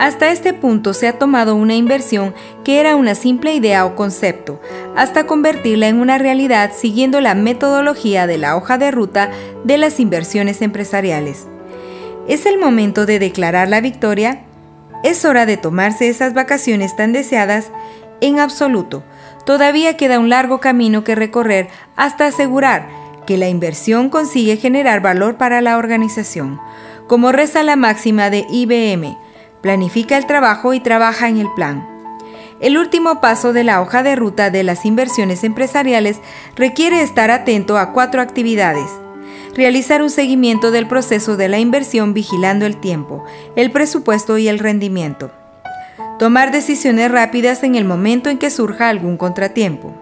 [0.00, 2.34] Hasta este punto se ha tomado una inversión
[2.64, 4.58] que era una simple idea o concepto,
[4.96, 9.30] hasta convertirla en una realidad siguiendo la metodología de la hoja de ruta
[9.62, 11.46] de las inversiones empresariales.
[12.26, 14.44] ¿Es el momento de declarar la victoria?
[15.04, 17.70] ¿Es hora de tomarse esas vacaciones tan deseadas?
[18.22, 19.04] En absoluto
[19.44, 22.88] todavía queda un largo camino que recorrer hasta asegurar
[23.26, 26.58] que la inversión consigue generar valor para la organización.
[27.06, 29.18] Como reza la máxima de IBM,
[29.60, 31.86] planifica el trabajo y trabaja en el plan.
[32.60, 36.18] El último paso de la hoja de ruta de las inversiones empresariales
[36.56, 38.90] requiere estar atento a cuatro actividades.
[39.54, 43.24] Realizar un seguimiento del proceso de la inversión vigilando el tiempo,
[43.56, 45.30] el presupuesto y el rendimiento
[46.20, 49.94] tomar decisiones rápidas en el momento en que surja algún contratiempo,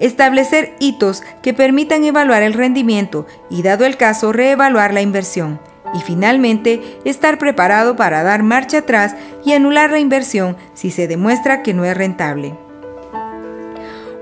[0.00, 5.60] establecer hitos que permitan evaluar el rendimiento y, dado el caso, reevaluar la inversión,
[5.94, 9.14] y finalmente estar preparado para dar marcha atrás
[9.44, 12.54] y anular la inversión si se demuestra que no es rentable.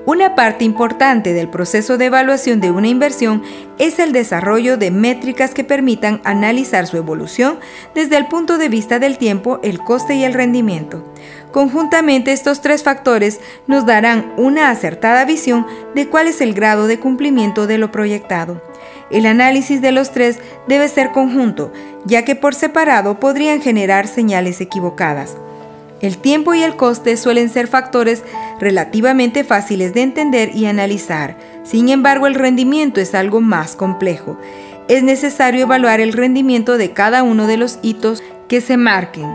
[0.07, 3.43] Una parte importante del proceso de evaluación de una inversión
[3.79, 7.59] es el desarrollo de métricas que permitan analizar su evolución
[7.95, 11.03] desde el punto de vista del tiempo, el coste y el rendimiento.
[11.53, 17.01] Conjuntamente estos tres factores nos darán una acertada visión de cuál es el grado de
[17.01, 18.61] cumplimiento de lo proyectado.
[19.11, 21.73] El análisis de los tres debe ser conjunto,
[22.05, 25.37] ya que por separado podrían generar señales equivocadas.
[26.01, 28.25] El tiempo y el coste suelen ser factores
[28.61, 31.39] relativamente fáciles de entender y analizar.
[31.63, 34.39] Sin embargo, el rendimiento es algo más complejo.
[34.89, 39.27] Es necesario evaluar el rendimiento de cada uno de los hitos que se marquen,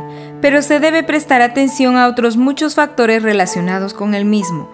[0.42, 4.70] pero se debe prestar atención a otros muchos factores relacionados con el mismo,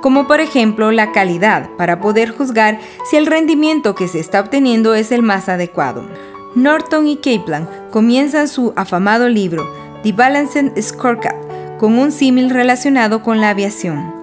[0.00, 2.78] como por ejemplo la calidad, para poder juzgar
[3.08, 6.06] si el rendimiento que se está obteniendo es el más adecuado.
[6.54, 9.72] Norton y Kaplan comienzan su afamado libro
[10.02, 14.20] The Balanced Scorecard, con un símil relacionado con la aviación.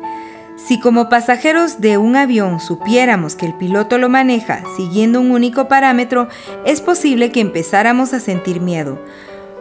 [0.58, 5.68] Si como pasajeros de un avión supiéramos que el piloto lo maneja siguiendo un único
[5.68, 6.28] parámetro,
[6.66, 9.00] es posible que empezáramos a sentir miedo.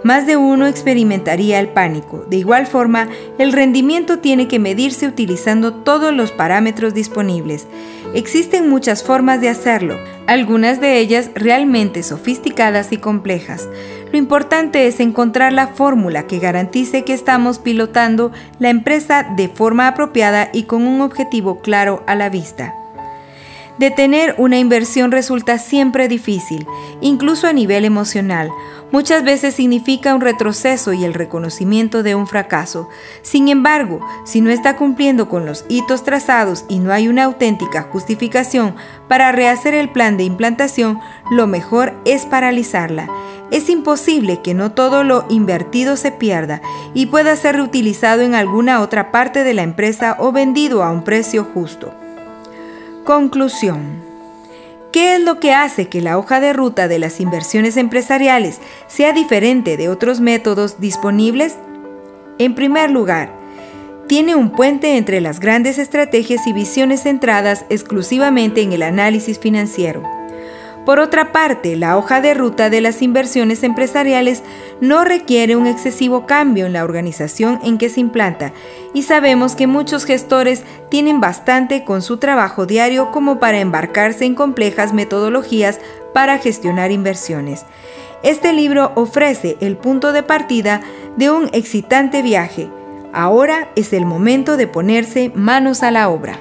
[0.07, 2.25] Más de uno experimentaría el pánico.
[2.31, 7.67] De igual forma, el rendimiento tiene que medirse utilizando todos los parámetros disponibles.
[8.15, 9.99] Existen muchas formas de hacerlo,
[10.29, 13.69] algunas de ellas realmente sofisticadas y complejas.
[14.13, 18.31] Lo importante es encontrar la fórmula que garantice que estamos pilotando
[18.61, 22.77] la empresa de forma apropiada y con un objetivo claro a la vista.
[23.79, 26.67] Detener una inversión resulta siempre difícil,
[27.03, 28.51] incluso a nivel emocional.
[28.91, 32.89] Muchas veces significa un retroceso y el reconocimiento de un fracaso.
[33.21, 37.83] Sin embargo, si no está cumpliendo con los hitos trazados y no hay una auténtica
[37.83, 38.77] justificación
[39.09, 40.99] para rehacer el plan de implantación,
[41.31, 43.11] lo mejor es paralizarla.
[43.51, 46.63] Es imposible que no todo lo invertido se pierda
[46.95, 51.05] y pueda ser reutilizado en alguna otra parte de la empresa o vendido a un
[51.05, 51.93] precio justo.
[53.07, 54.03] Conclusión.
[54.91, 59.13] ¿Qué es lo que hace que la hoja de ruta de las inversiones empresariales sea
[59.13, 61.55] diferente de otros métodos disponibles?
[62.41, 63.31] En primer lugar,
[64.09, 70.03] tiene un puente entre las grandes estrategias y visiones centradas exclusivamente en el análisis financiero.
[70.87, 74.45] Por otra parte, la hoja de ruta de las inversiones empresariales
[74.81, 78.53] no requiere un excesivo cambio en la organización en que se implanta
[78.95, 84.37] y sabemos que muchos gestores tienen bastante con su trabajo diario como para embarcarse en
[84.37, 85.81] complejas metodologías
[86.15, 87.65] para gestionar inversiones.
[88.23, 90.83] Este libro ofrece el punto de partida
[91.17, 92.71] de un excitante viaje.
[93.13, 96.39] Ahora es el momento de ponerse manos a la obra.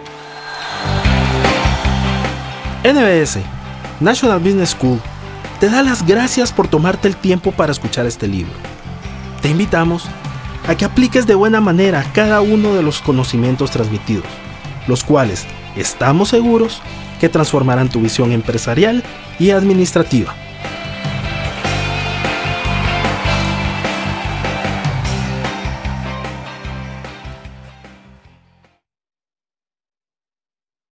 [2.83, 3.39] NBS
[3.99, 4.99] National Business School
[5.59, 8.53] te da las gracias por tomarte el tiempo para escuchar este libro.
[9.41, 10.05] Te invitamos
[10.67, 14.25] a que apliques de buena manera cada uno de los conocimientos transmitidos,
[14.87, 16.81] los cuales estamos seguros
[17.19, 19.03] que transformarán tu visión empresarial
[19.39, 20.35] y administrativa.